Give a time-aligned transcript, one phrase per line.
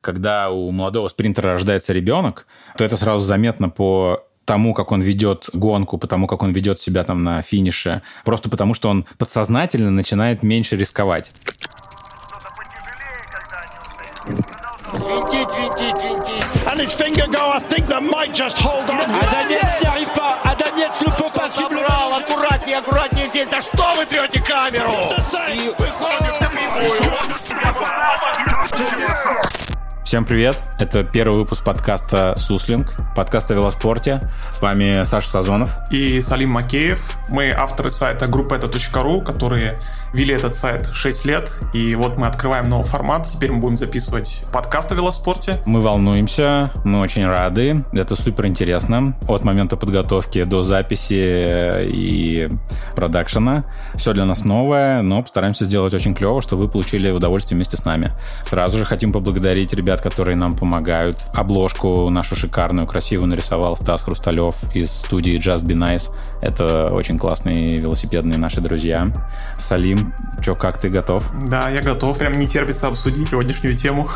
[0.00, 5.50] Когда у молодого спринтера рождается ребенок, то это сразу заметно по тому, как он ведет
[5.52, 9.90] гонку, по тому, как он ведет себя там на финише, просто потому что он подсознательно
[9.90, 11.30] начинает меньше рисковать.
[14.92, 16.44] Винтить, винтить, винтить.
[16.66, 19.00] And his finger go, I think that might just hold on.
[19.00, 20.40] Адамец не arrive pas.
[20.44, 23.48] Адамец ne peut pas suivre le Забрал, аккуратнее, аккуратнее здесь.
[23.50, 24.92] Да что вы трете камеру?
[25.54, 26.90] И выходит напрямую.
[30.10, 30.60] Всем привет!
[30.80, 34.20] Это первый выпуск подкаста «Суслинг», подкаста о велоспорте.
[34.50, 35.70] С вами Саша Сазонов.
[35.92, 37.16] и Салим Макеев.
[37.30, 39.76] Мы авторы сайта группета.ру, которые
[40.12, 41.52] вели этот сайт 6 лет.
[41.72, 43.28] И вот мы открываем новый формат.
[43.28, 45.62] Теперь мы будем записывать подкаст о велоспорте.
[45.64, 47.76] Мы волнуемся, мы очень рады.
[47.92, 49.14] Это супер интересно.
[49.28, 52.48] От момента подготовки до записи и
[52.96, 53.64] продакшена.
[53.94, 57.84] Все для нас новое, но постараемся сделать очень клево, чтобы вы получили удовольствие вместе с
[57.84, 58.08] нами.
[58.42, 61.18] Сразу же хотим поблагодарить ребят, которые нам помогают.
[61.34, 66.12] Обложку нашу шикарную, красивую нарисовал Стас Хрусталев из студии Just Be Nice.
[66.42, 69.08] Это очень классные велосипедные наши друзья.
[69.56, 70.12] Салим,
[70.42, 71.24] чё, как ты готов?
[71.48, 72.18] Да, я готов.
[72.18, 74.08] Прям не терпится обсудить сегодняшнюю тему.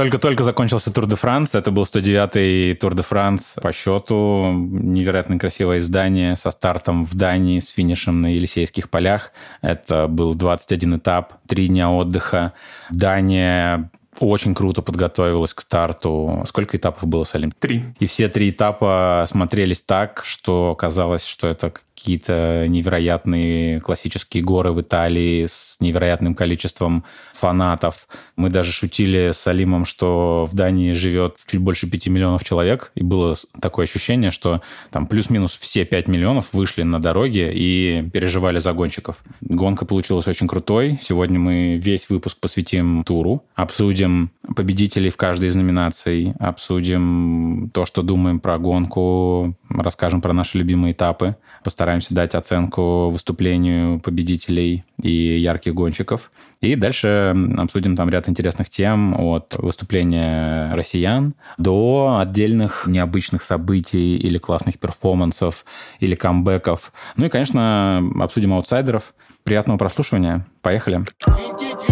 [0.00, 1.54] Только-только закончился Тур де Франс.
[1.54, 4.46] Это был 109-й Тур де Франс по счету.
[4.50, 9.32] Невероятно красивое издание со стартом в Дании, с финишем на Елисейских полях.
[9.60, 12.54] Это был 21 этап, три дня отдыха.
[12.88, 16.44] Дания очень круто подготовилась к старту.
[16.46, 17.52] Сколько этапов было, Салим?
[17.52, 17.84] Три.
[18.00, 24.80] И все три этапа смотрелись так, что казалось, что это какие-то невероятные классические горы в
[24.80, 28.08] Италии с невероятным количеством фанатов.
[28.36, 33.02] Мы даже шутили с Алимом, что в Дании живет чуть больше 5 миллионов человек, и
[33.02, 38.72] было такое ощущение, что там плюс-минус все 5 миллионов вышли на дороге и переживали за
[38.72, 39.18] гонщиков.
[39.42, 40.98] Гонка получилась очень крутой.
[41.02, 43.99] Сегодня мы весь выпуск посвятим туру, обсудим
[44.54, 50.92] победителей в каждой из номинаций, обсудим то, что думаем про гонку, расскажем про наши любимые
[50.92, 56.30] этапы, постараемся дать оценку выступлению победителей и ярких гонщиков.
[56.60, 64.38] И дальше обсудим там ряд интересных тем от выступления россиян до отдельных необычных событий или
[64.38, 65.64] классных перформансов
[66.00, 66.92] или камбэков.
[67.16, 69.14] Ну и, конечно, обсудим аутсайдеров.
[69.42, 70.46] Приятного прослушивания.
[70.60, 71.04] Поехали.
[71.28, 71.89] Винтить,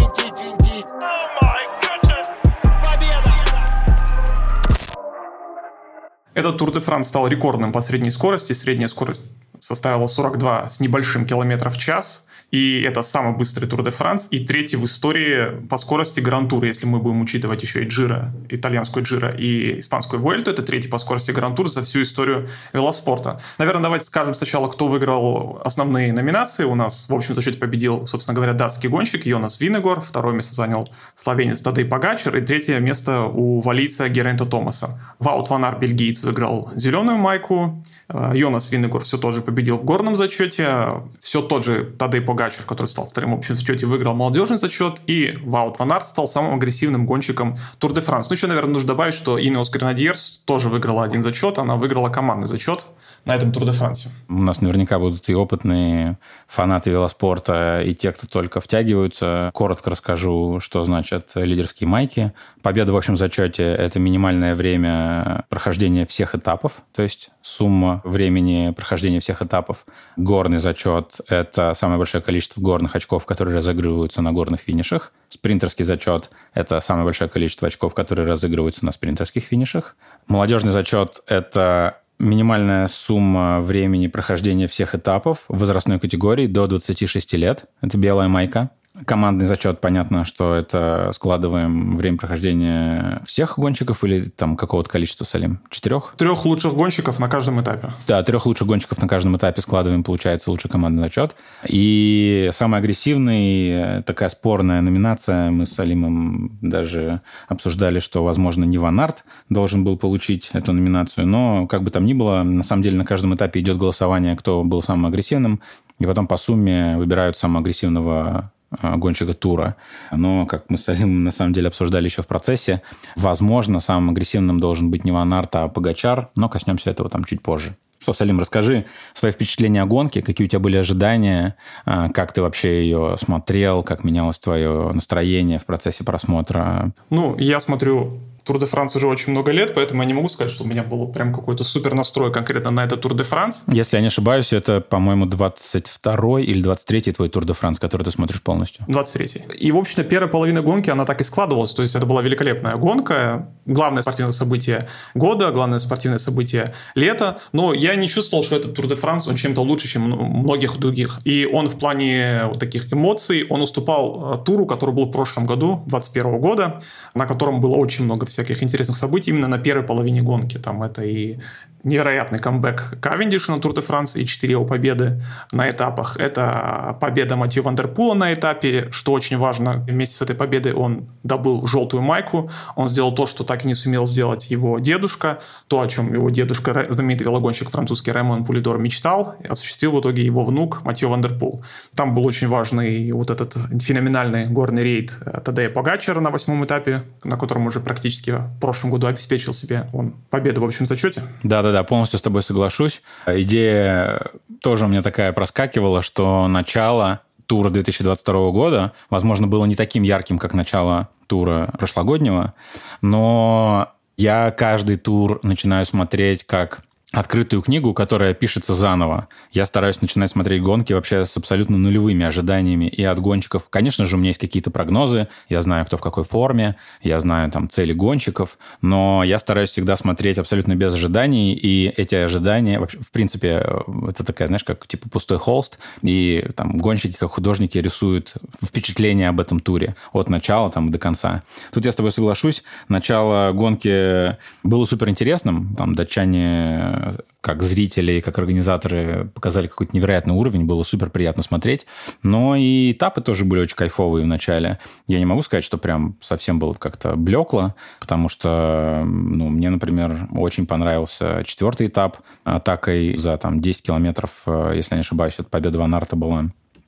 [6.39, 8.53] Этот Тур де Франс стал рекордным по средней скорости.
[8.53, 9.23] Средняя скорость
[9.59, 12.23] составила 42 с небольшим километров в час.
[12.51, 16.85] И это самый быстрый Тур де Франс и третий в истории по скорости Гран-тур, если
[16.87, 21.31] мы будем учитывать еще и Джира, итальянскую Джира и испанскую Vuelta, это третий по скорости
[21.31, 23.39] Гран-тур за всю историю велоспорта.
[23.59, 26.63] Наверное, давайте скажем сначала, кто выиграл основные номинации.
[26.63, 30.89] У нас в общем зачете победил, собственно говоря, датский гонщик Йонас Винегор, второе место занял
[31.13, 34.99] словенец Тадей Погачер и третье место у валийца Герента Томаса.
[35.19, 39.85] Ваут Ван Арт, бельгиец, выиграл зеленую майку, Э, Йонас Вингегор все тот же победил в
[39.85, 41.03] горном зачете.
[41.19, 45.01] Все тот же Тадей Погачев, который стал вторым в общем зачете, выиграл молодежный зачет.
[45.07, 48.29] И Ваут Ван Арт стал самым агрессивным гонщиком Тур де Франс.
[48.29, 51.57] Ну, еще, наверное, нужно добавить, что Инеос Гренадьерс тоже выиграла один зачет.
[51.57, 52.85] Она выиграла командный зачет
[53.25, 54.09] на этом Тур де Франсе.
[54.27, 59.51] У нас наверняка будут и опытные фанаты велоспорта, и те, кто только втягиваются.
[59.53, 62.33] Коротко расскажу, что значат лидерские майки.
[62.61, 69.19] Победа в общем зачете– это минимальное время прохождения всех этапов, то есть сумма времени прохождения
[69.19, 69.85] всех этапов.
[70.17, 75.13] Горный зачет– это самое большое количество горных очков, которые разыгрываются на горных финишах.
[75.29, 79.95] Спринтерский зачет– это самое большое количество очков, которые разыгрываются на спринтерских финишах.
[80.27, 87.65] Молодежный зачет– это минимальная сумма времени прохождения всех этапов возрастной категории до 26 лет.
[87.81, 88.71] Это белая майка.
[89.05, 95.61] Командный зачет, понятно, что это складываем время прохождения всех гонщиков или там какого-то количества, Салим?
[95.69, 96.15] Четырех?
[96.17, 97.91] Трех лучших гонщиков на каждом этапе.
[98.07, 101.35] Да, трех лучших гонщиков на каждом этапе складываем, получается лучший командный зачет.
[101.67, 108.77] И самый агрессивный, э, такая спорная номинация, мы с Салимом даже обсуждали, что, возможно, не
[108.77, 112.83] Ван Арт должен был получить эту номинацию, но как бы там ни было, на самом
[112.83, 115.61] деле на каждом этапе идет голосование, кто был самым агрессивным,
[115.99, 119.75] и потом по сумме выбирают самого агрессивного гонщика тура.
[120.11, 122.81] Но, как мы с Салимом на самом деле обсуждали еще в процессе,
[123.15, 127.41] возможно, самым агрессивным должен быть не Ван Арт, а Погачар, но коснемся этого там чуть
[127.41, 127.75] позже.
[127.99, 132.41] Что, Салим, расскажи свои впечатления о гонке, какие у тебя были ожидания, а, как ты
[132.41, 136.93] вообще ее смотрел, как менялось твое настроение в процессе просмотра?
[137.09, 140.51] Ну, я смотрю Тур де Франс уже очень много лет, поэтому я не могу сказать,
[140.51, 143.63] что у меня был прям какой-то супер настрой конкретно на этот Тур де Франс.
[143.67, 148.09] Если я не ошибаюсь, это, по-моему, 22 или 23 твой Тур де Франс, который ты
[148.09, 148.83] смотришь полностью.
[148.87, 151.73] 23 И, в общем-то, первая половина гонки, она так и складывалась.
[151.73, 154.79] То есть это была великолепная гонка, главное спортивное событие
[155.13, 157.37] года, главное спортивное событие лета.
[157.51, 161.19] Но я не чувствовал, что этот Тур де Франс, он чем-то лучше, чем многих других.
[161.23, 165.45] И он в плане вот таких эмоций, он уступал э, туру, который был в прошлом
[165.45, 166.81] году, 21 года,
[167.13, 170.57] на котором было очень много всяких интересных событий именно на первой половине гонки.
[170.57, 171.39] Там это и
[171.83, 175.21] невероятный камбэк Кавендиша на Тур де Франс и 4 его победы
[175.51, 176.17] на этапах.
[176.17, 179.85] Это победа Матье Ван дер Пула на этапе, что очень важно.
[179.87, 182.49] Вместе с этой победой он добыл желтую майку.
[182.75, 185.39] Он сделал то, что так и не сумел сделать его дедушка.
[185.67, 189.35] То, о чем его дедушка, знаменитый велогонщик французский Раймон Пулидор, мечтал.
[189.43, 191.63] И осуществил в итоге его внук Матье Ван дер Пул.
[191.95, 197.37] Там был очень важный вот этот феноменальный горный рейд Тадея Погачера на восьмом этапе, на
[197.37, 201.23] котором уже практически в прошлом году обеспечил себе он победу в общем зачете.
[201.43, 203.01] Да, да, да, полностью с тобой соглашусь.
[203.25, 204.31] Идея
[204.61, 210.37] тоже у меня такая проскакивала, что начало тура 2022 года, возможно, было не таким ярким,
[210.37, 212.53] как начало тура прошлогоднего,
[213.01, 219.29] но я каждый тур начинаю смотреть как открытую книгу, которая пишется заново.
[219.51, 223.67] Я стараюсь начинать смотреть гонки вообще с абсолютно нулевыми ожиданиями и от гонщиков.
[223.69, 227.49] Конечно же, у меня есть какие-то прогнозы, я знаю, кто в какой форме, я знаю
[227.49, 233.11] там цели гонщиков, но я стараюсь всегда смотреть абсолютно без ожиданий, и эти ожидания, в
[233.11, 233.65] принципе,
[234.07, 238.33] это такая, знаешь, как типа пустой холст, и там гонщики, как художники рисуют
[238.63, 241.41] впечатление об этом туре от начала там до конца.
[241.73, 246.98] Тут я с тобой соглашусь, начало гонки было супер интересным, там датчане
[247.41, 251.85] как зрители, как организаторы показали какой-то невероятный уровень, было супер приятно смотреть.
[252.23, 254.79] Но и этапы тоже были очень кайфовые в начале.
[255.07, 260.27] Я не могу сказать, что прям совсем было как-то блекло, потому что, ну, мне, например,
[260.31, 265.77] очень понравился четвертый этап атакой за там 10 километров, э, если не ошибаюсь, это победа
[265.77, 266.45] Ван Арта была.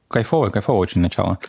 [0.10, 1.40] Кайфовое, кайфовое очень начало.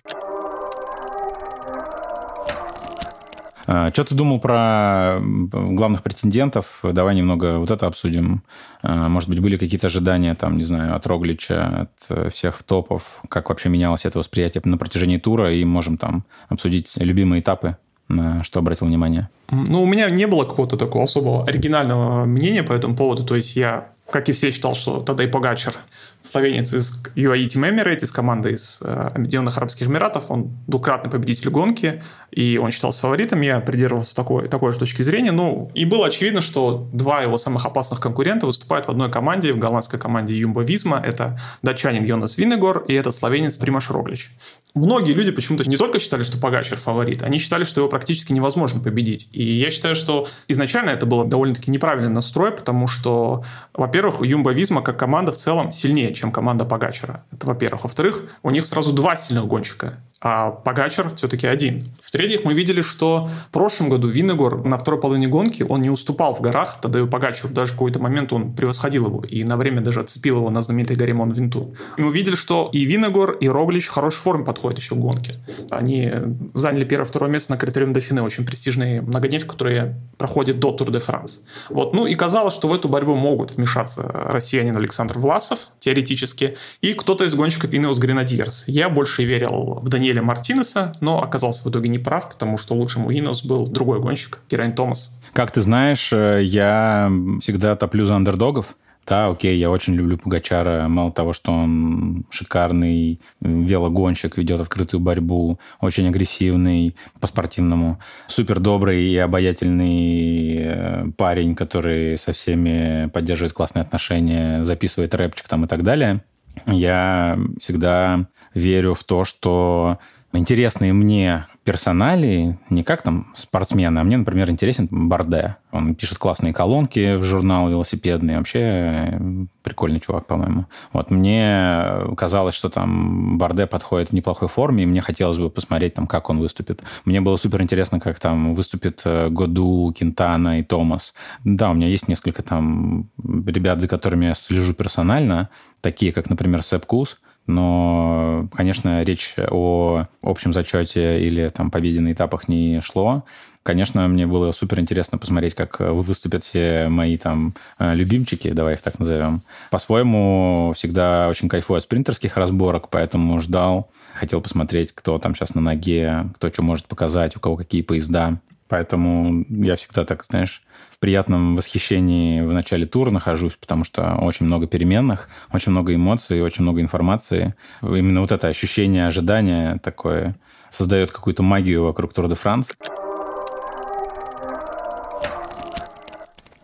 [3.64, 6.80] Что ты думал про главных претендентов?
[6.82, 8.42] Давай немного вот это обсудим.
[8.82, 13.22] А, может быть, были какие-то ожидания, там, не знаю, от Роглича, от э, всех топов?
[13.28, 15.54] Как вообще менялось это восприятие на протяжении тура?
[15.54, 17.76] И можем там обсудить любимые этапы,
[18.08, 19.28] на что обратил внимание.
[19.50, 23.24] Ну, у меня не было какого-то такого особого оригинального мнения по этому поводу.
[23.24, 25.76] То есть я, как и все, считал, что Тадей Погачер
[26.22, 30.30] словенец из UAE Team Emirates, из команды из э, Объединенных Арабских Эмиратов.
[30.30, 33.40] Он двукратный победитель гонки, и он считался фаворитом.
[33.40, 35.32] Я придерживался такой, такой же точки зрения.
[35.32, 39.58] Ну, и было очевидно, что два его самых опасных конкурента выступают в одной команде, в
[39.58, 41.02] голландской команде Юмба Визма.
[41.04, 44.32] Это датчанин Йонас Винегор и это словенец Примаш Роглич.
[44.74, 48.80] Многие люди почему-то не только считали, что Погачер фаворит, они считали, что его практически невозможно
[48.80, 49.28] победить.
[49.32, 53.44] И я считаю, что изначально это было довольно-таки неправильный настрой, потому что,
[53.74, 57.24] во-первых, Юмба Визма как команда в целом сильнее чем команда Погачера.
[57.32, 57.84] Это во-первых.
[57.84, 61.90] Во-вторых, у них сразу два сильных гонщика а Погачер все-таки один.
[62.02, 66.34] В-третьих, мы видели, что в прошлом году Виннегор на второй половине гонки, он не уступал
[66.34, 70.00] в горах, и Погачеру, даже в какой-то момент он превосходил его, и на время даже
[70.00, 71.74] отцепил его на знаменитой горе Монвинту.
[71.96, 75.40] И мы видели, что и Виннегор, и Роглич в хорошей форме подходят еще к гонке.
[75.70, 76.12] Они
[76.54, 81.40] заняли первое-второе место на критериум Дофине, очень престижный многодневки, которые проходят до Тур де Франс.
[81.68, 81.94] Вот.
[81.94, 87.24] Ну и казалось, что в эту борьбу могут вмешаться россиянин Александр Власов, теоретически, и кто-то
[87.24, 88.64] из гонщиков Ineos Grenadiers.
[88.66, 92.74] Я больше верил в Даниэля Даниэля Мартинеса, но оказался в итоге не прав, потому что
[92.74, 95.18] лучшим у Инос был другой гонщик, Герань Томас.
[95.32, 98.76] Как ты знаешь, э, я всегда топлю за андердогов.
[99.06, 100.86] Да, окей, я очень люблю Пугачара.
[100.88, 109.16] Мало того, что он шикарный велогонщик, ведет открытую борьбу, очень агрессивный по-спортивному, супер добрый и
[109.16, 116.22] обаятельный э, парень, который со всеми поддерживает классные отношения, записывает рэпчик там и так далее.
[116.66, 119.98] Я всегда верю в то, что
[120.32, 125.56] интересные мне персонали, не как там спортсмены, а мне, например, интересен Барде.
[125.70, 129.20] Он пишет классные колонки в журнал велосипедный, вообще э,
[129.62, 130.66] прикольный чувак, по-моему.
[130.92, 131.84] Вот мне
[132.16, 136.30] казалось, что там Барде подходит в неплохой форме, и мне хотелось бы посмотреть, там, как
[136.30, 136.82] он выступит.
[137.04, 141.14] Мне было супер интересно, как там выступит э, Году, Кентана и Томас.
[141.44, 143.08] Да, у меня есть несколько там
[143.46, 145.48] ребят, за которыми я слежу персонально,
[145.80, 152.12] такие как, например, Сэп Кус, но, конечно, речь о общем зачете или там победе на
[152.12, 153.24] этапах не шло.
[153.62, 158.82] Конечно, мне было супер интересно посмотреть, как выступят все мои там э, любимчики, давай их
[158.82, 159.42] так назовем.
[159.70, 165.60] По-своему, всегда очень кайфую от спринтерских разборок, поэтому ждал, хотел посмотреть, кто там сейчас на
[165.60, 168.40] ноге, кто что может показать, у кого какие поезда.
[168.72, 174.46] Поэтому я всегда так, знаешь, в приятном восхищении в начале тура нахожусь, потому что очень
[174.46, 177.54] много переменных, очень много эмоций, очень много информации.
[177.82, 180.36] Именно вот это ощущение ожидания такое
[180.70, 182.70] создает какую-то магию вокруг Тур де Франс.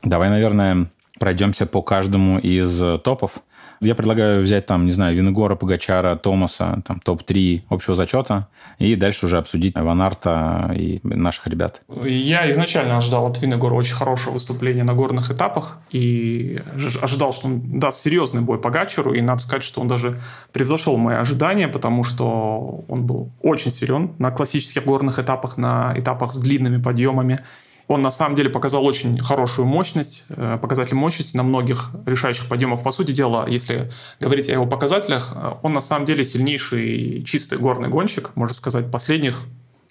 [0.03, 0.87] Давай, наверное,
[1.21, 3.33] пройдемся по каждому из топов.
[3.81, 9.27] Я предлагаю взять там, не знаю, Винегора, Погачара, Томаса, там топ-3 общего зачета, и дальше
[9.27, 11.83] уже обсудить Ванарта и наших ребят.
[12.05, 16.61] Я изначально ожидал от Винегора очень хорошее выступление на горных этапах, и
[17.01, 20.19] ожидал, что он даст серьезный бой Погачару, и надо сказать, что он даже
[20.53, 26.33] превзошел мои ожидания, потому что он был очень силен на классических горных этапах, на этапах
[26.33, 27.39] с длинными подъемами,
[27.89, 32.83] он на самом деле показал очень хорошую мощность, э, показатель мощности на многих решающих подъемах.
[32.83, 33.91] По сути дела, если
[34.21, 38.91] говорить о его показателях, э, он на самом деле сильнейший чистый горный гонщик, можно сказать,
[38.91, 39.45] последних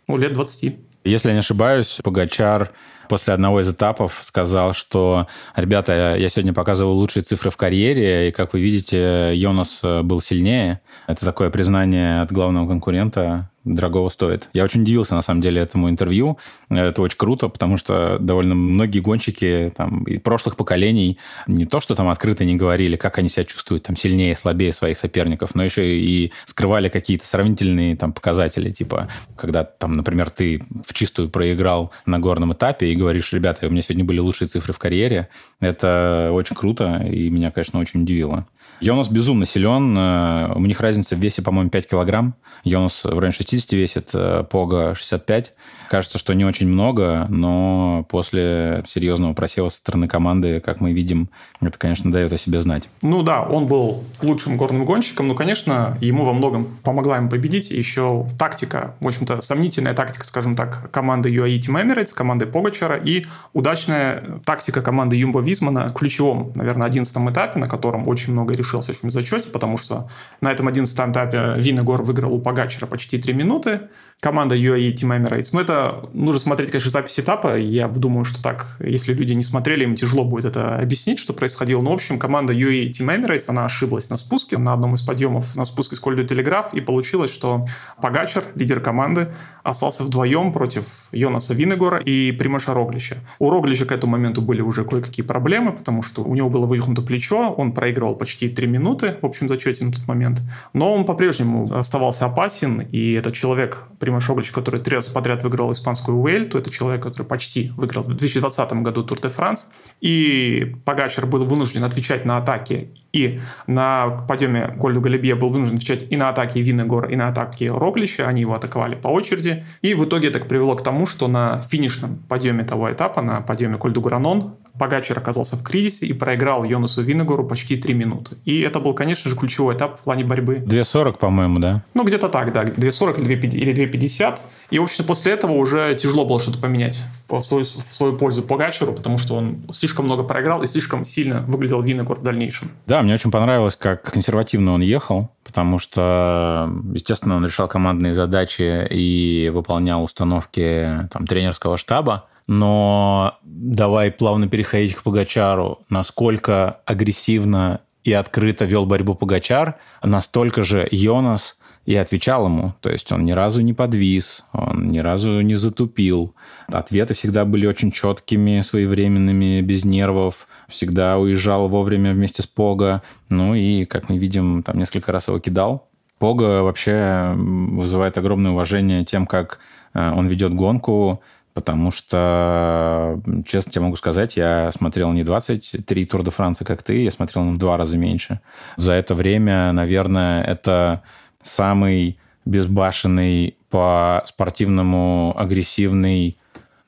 [0.07, 0.75] ну, лет 20.
[1.05, 2.71] Если я не ошибаюсь, Погачар
[3.09, 8.31] после одного из этапов сказал, что, ребята, я сегодня показывал лучшие цифры в карьере, и,
[8.31, 10.81] как вы видите, Йонас был сильнее.
[11.07, 14.49] Это такое признание от главного конкурента, дорогого стоит.
[14.53, 16.37] Я очень удивился, на самом деле, этому интервью.
[16.69, 21.95] Это очень круто, потому что довольно многие гонщики там, из прошлых поколений не то, что
[21.95, 25.99] там открыто не говорили, как они себя чувствуют там сильнее, слабее своих соперников, но еще
[25.99, 32.19] и скрывали какие-то сравнительные там показатели, типа, когда там, например, ты в чистую проиграл на
[32.19, 36.55] горном этапе и говоришь, ребята, у меня сегодня были лучшие цифры в карьере, это очень
[36.55, 38.47] круто, и меня, конечно, очень удивило.
[38.79, 39.97] Йонас безумно силен.
[39.97, 42.35] Э, у них разница в весе, по-моему, 5 килограмм.
[42.63, 45.53] Йонас в районе 60 весит, э, Пога 65.
[45.89, 51.29] Кажется, что не очень много, но после серьезного просева со стороны команды, как мы видим,
[51.61, 52.89] это, конечно, дает о себе знать.
[53.01, 57.71] Ну да, он был лучшим горным гонщиком, но, конечно, ему во многом помогла им победить.
[57.71, 63.25] Еще тактика, в общем-то, сомнительная тактика, скажем так, команды UAE Team Emirates, команды Погачара и
[63.53, 68.66] удачная тактика команды Юмбо Визма на ключевом, наверное, 11 этапе, на котором очень много решил
[68.67, 70.09] решился в зачете, потому что
[70.41, 73.81] на этом 11 этапе Винегор выиграл у Погачера почти 3 минуты,
[74.19, 75.49] команда UAE Team Emirates.
[75.53, 77.57] Но это нужно смотреть, конечно, запись этапа.
[77.57, 81.81] Я думаю, что так, если люди не смотрели, им тяжело будет это объяснить, что происходило.
[81.81, 85.55] Но, в общем, команда UAE Team Emirates, она ошиблась на спуске, на одном из подъемов
[85.55, 87.67] на спуске с Кольду Телеграф, и получилось, что
[88.01, 89.29] Погачер, лидер команды,
[89.63, 93.17] остался вдвоем против Йонаса Винегора и Примаша Роглича.
[93.39, 97.01] У Роглича к этому моменту были уже кое-какие проблемы, потому что у него было вывихнуто
[97.01, 100.41] плечо, он проигрывал почти 3 минуты в общем зачете на тот момент,
[100.73, 105.71] но он по-прежнему оставался опасен, и этот человек, Примаш Роглич, который три раза подряд выиграл
[105.71, 109.69] испанскую Уэль, то это человек, который почти выиграл в 2020 году Тур де Франс,
[110.01, 116.05] и Погачер был вынужден отвечать на атаки и на подъеме Гольду Галибье был вынужден отвечать
[116.09, 118.27] и на атаки Винегора, и на атаки Роглича.
[118.27, 119.65] Они его атаковали по очереди.
[119.81, 123.77] И в итоге это привело к тому, что на финишном подъеме того этапа, на подъеме
[123.77, 128.37] Кольду Гранон, Погачер оказался в кризисе и проиграл Йонасу Винегору почти 3 минуты.
[128.45, 130.63] И это был, конечно же, ключевой этап в плане борьбы.
[130.65, 131.83] 2.40, по-моему, да?
[131.93, 132.63] Ну, где-то так, да.
[132.63, 134.39] 2.40 или 2.50.
[134.69, 138.43] И, в общем после этого уже тяжело было что-то поменять в свою, в свою пользу
[138.43, 142.71] Погачеру, потому что он слишком много проиграл и слишком сильно выглядел Винегор в дальнейшем.
[142.85, 148.87] Да, мне очень понравилось, как консервативно он ехал, потому что, естественно, он решал командные задачи
[148.89, 155.79] и выполнял установки там, тренерского штаба, но давай плавно переходить к Погачару.
[155.89, 162.73] Насколько агрессивно и открыто вел борьбу Погачар, настолько же Йонас и отвечал ему.
[162.81, 166.35] То есть он ни разу не подвис, он ни разу не затупил.
[166.67, 170.47] Ответы всегда были очень четкими, своевременными, без нервов.
[170.67, 173.03] Всегда уезжал вовремя вместе с Пога.
[173.29, 175.87] Ну и, как мы видим, там несколько раз его кидал.
[176.19, 179.59] Пога вообще вызывает огромное уважение тем, как
[179.93, 181.21] э, он ведет гонку,
[181.57, 187.01] потому что, честно тебе могу сказать, я смотрел не 23 Тур де Франции, как ты,
[187.01, 188.41] я смотрел в два раза меньше.
[188.75, 191.01] За это время, наверное, это
[191.41, 196.37] самый безбашенный по спортивному агрессивный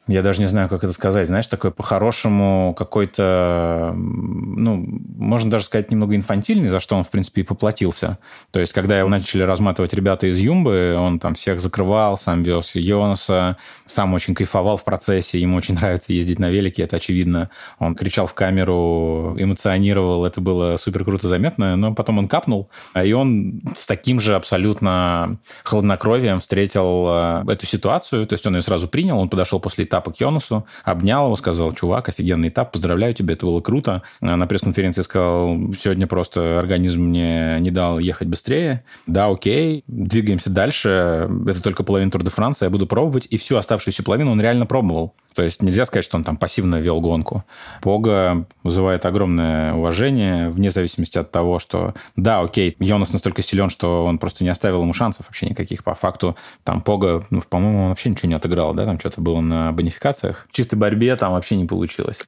[0.10, 4.84] я даже не знаю, как это сказать, знаешь, такой по-хорошему какой-то, ну,
[5.16, 8.18] можно даже сказать, немного инфантильный, за что он, в принципе, и поплатился.
[8.50, 12.74] То есть, когда его начали разматывать ребята из Юмбы, он там всех закрывал, сам вез
[12.74, 13.58] Йонаса,
[13.90, 17.50] сам очень кайфовал в процессе, ему очень нравится ездить на велике, это очевидно.
[17.80, 22.70] Он кричал в камеру, эмоционировал, это было супер круто заметно, но потом он капнул,
[23.02, 28.62] и он с таким же абсолютно хладнокровием встретил э, эту ситуацию, то есть он ее
[28.62, 33.14] сразу принял, он подошел после этапа к Йонасу, обнял его, сказал, чувак, офигенный этап, поздравляю
[33.14, 34.04] тебя, это было круто.
[34.22, 38.84] На пресс-конференции сказал, сегодня просто организм мне не дал ехать быстрее.
[39.08, 41.30] Да, окей, двигаемся дальше.
[41.48, 43.28] Это только половина Тур де Франса, я буду пробовать.
[43.30, 45.14] И всю оставшуюся половину он реально пробовал.
[45.36, 47.46] То есть нельзя сказать, что он там пассивно вел гонку.
[47.82, 54.04] Пога вызывает огромное уважение, вне зависимости от того, что да, окей, Йонас настолько силен, что
[54.06, 55.84] он просто не оставил ему шансов вообще никаких.
[55.84, 59.40] По факту там Пога, ну, по-моему, он вообще ничего не отыграл, да, там что-то было
[59.40, 60.48] на бонификациях.
[60.50, 62.20] В чистой борьбе там вообще не получилось.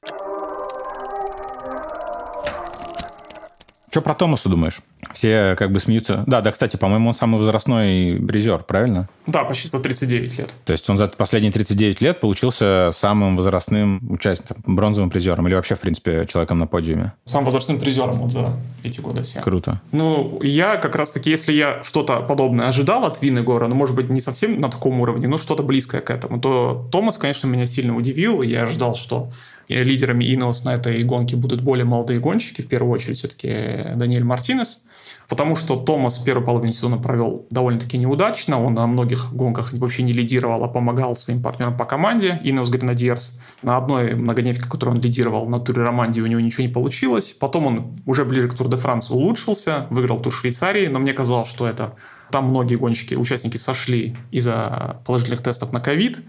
[3.91, 4.79] Что про Томаса думаешь?
[5.11, 6.23] Все как бы смеются.
[6.25, 9.09] Да, да, кстати, по-моему, он самый возрастной призер, правильно?
[9.27, 10.53] Да, почти за 39 лет.
[10.63, 15.75] То есть он за последние 39 лет получился самым возрастным участником, бронзовым призером или вообще,
[15.75, 17.11] в принципе, человеком на подиуме?
[17.25, 19.41] Самым возрастным призером вот за эти годы все.
[19.41, 19.81] Круто.
[19.91, 24.21] Ну, я как раз-таки, если я что-то подобное ожидал от Виннегора, ну, может быть, не
[24.21, 28.41] совсем на таком уровне, но что-то близкое к этому, то Томас, конечно, меня сильно удивил.
[28.41, 29.29] Я ожидал, что
[29.75, 33.47] лидерами Ineos на этой гонке будут более молодые гонщики, в первую очередь все-таки
[33.95, 34.81] Даниэль Мартинес,
[35.27, 40.13] потому что Томас первую половину сезона провел довольно-таки неудачно, он на многих гонках вообще не
[40.13, 43.31] лидировал, а помогал своим партнерам по команде, Ineos Grenadiers.
[43.61, 47.35] На одной многодневке, которую он лидировал на туре Романдии, у него ничего не получилось.
[47.39, 51.47] Потом он уже ближе к Тур де Франс улучшился, выиграл тур Швейцарии, но мне казалось,
[51.47, 51.95] что это
[52.31, 56.21] там многие гонщики, участники сошли из-за положительных тестов на ковид,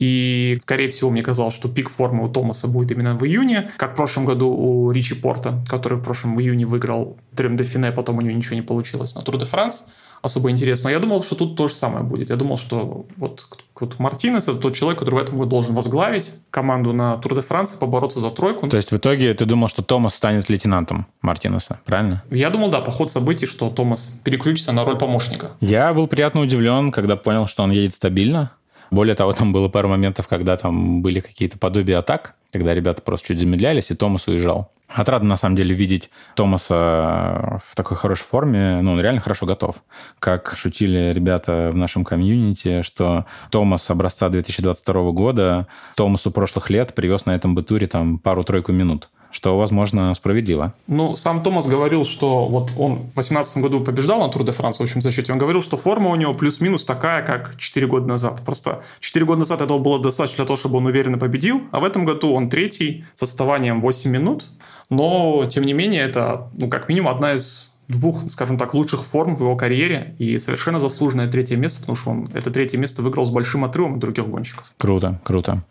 [0.00, 3.92] и, скорее всего, мне казалось, что пик формы у Томаса будет именно в июне, как
[3.92, 8.18] в прошлом году у Ричи Порта, который в прошлом июне выиграл Трем де Фине, потом
[8.18, 9.84] у него ничего не получилось на Тур де Франс
[10.22, 10.88] особо интересно.
[10.88, 12.30] Я думал, что тут то же самое будет.
[12.30, 13.46] Я думал, что вот,
[13.78, 17.40] вот Мартинес это тот человек, который в этом году должен возглавить команду на Тур де
[17.40, 18.68] Франс и побороться за тройку.
[18.68, 22.22] То есть в итоге ты думал, что Томас станет лейтенантом Мартинеса, правильно?
[22.30, 25.52] Я думал, да, по ходу событий, что Томас переключится на роль помощника.
[25.60, 28.52] Я был приятно удивлен, когда понял, что он едет стабильно.
[28.90, 33.28] Более того, там было пару моментов, когда там были какие-то подобия атак, когда ребята просто
[33.28, 34.72] чуть замедлялись, и Томас уезжал.
[34.88, 38.80] Отрадно, на самом деле, видеть Томаса в такой хорошей форме.
[38.82, 39.76] Ну, он реально хорошо готов.
[40.18, 47.24] Как шутили ребята в нашем комьюнити, что Томас образца 2022 года Томасу прошлых лет привез
[47.24, 50.72] на этом битуре там пару-тройку минут что, возможно, справедливо.
[50.86, 54.78] Ну, сам Томас говорил, что вот он в 2018 году побеждал на Тур де Франс
[54.78, 55.32] в общем зачете.
[55.32, 58.42] Он говорил, что форма у него плюс-минус такая, как 4 года назад.
[58.44, 61.84] Просто 4 года назад этого было достаточно для того, чтобы он уверенно победил, а в
[61.84, 64.48] этом году он третий с отставанием 8 минут.
[64.88, 69.36] Но, тем не менее, это, ну, как минимум, одна из двух, скажем так, лучших форм
[69.36, 73.24] в его карьере и совершенно заслуженное третье место, потому что он это третье место выиграл
[73.24, 74.72] с большим отрывом от других гонщиков.
[74.78, 75.64] Круто, круто.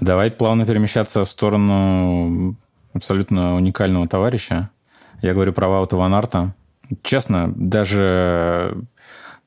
[0.00, 2.56] Давай плавно перемещаться в сторону
[2.92, 4.70] абсолютно уникального товарища.
[5.22, 6.54] Я говорю про Ваута Ван Арта.
[7.02, 8.78] Честно, даже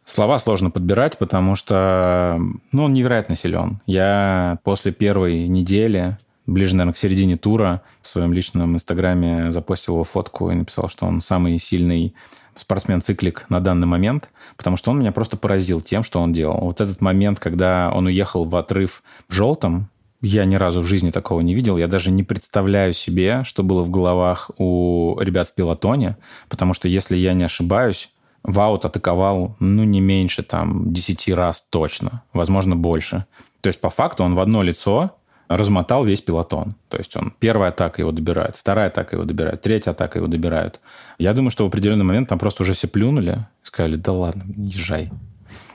[0.04, 2.38] слова сложно подбирать, потому что
[2.72, 3.80] ну, он невероятно силен.
[3.86, 10.04] Я после первой недели, ближе, наверное, к середине тура, в своем личном инстаграме запостил его
[10.04, 12.14] фотку и написал, что он самый сильный
[12.58, 16.60] спортсмен-циклик на данный момент, потому что он меня просто поразил тем, что он делал.
[16.60, 19.88] Вот этот момент, когда он уехал в отрыв в желтом,
[20.22, 21.78] я ни разу в жизни такого не видел.
[21.78, 26.18] Я даже не представляю себе, что было в головах у ребят в пилотоне,
[26.50, 28.10] потому что, если я не ошибаюсь,
[28.44, 33.26] Ваут атаковал, ну, не меньше, там, 10 раз точно, возможно, больше.
[33.62, 35.16] То есть, по факту, он в одно лицо
[35.48, 36.76] размотал весь пилотон.
[36.90, 40.80] То есть, он первая атака его добирает, вторая атака его добирает, третья атака его добирают.
[41.20, 44.44] Я думаю, что в определенный момент там просто уже все плюнули и сказали, да ладно,
[44.56, 45.12] езжай.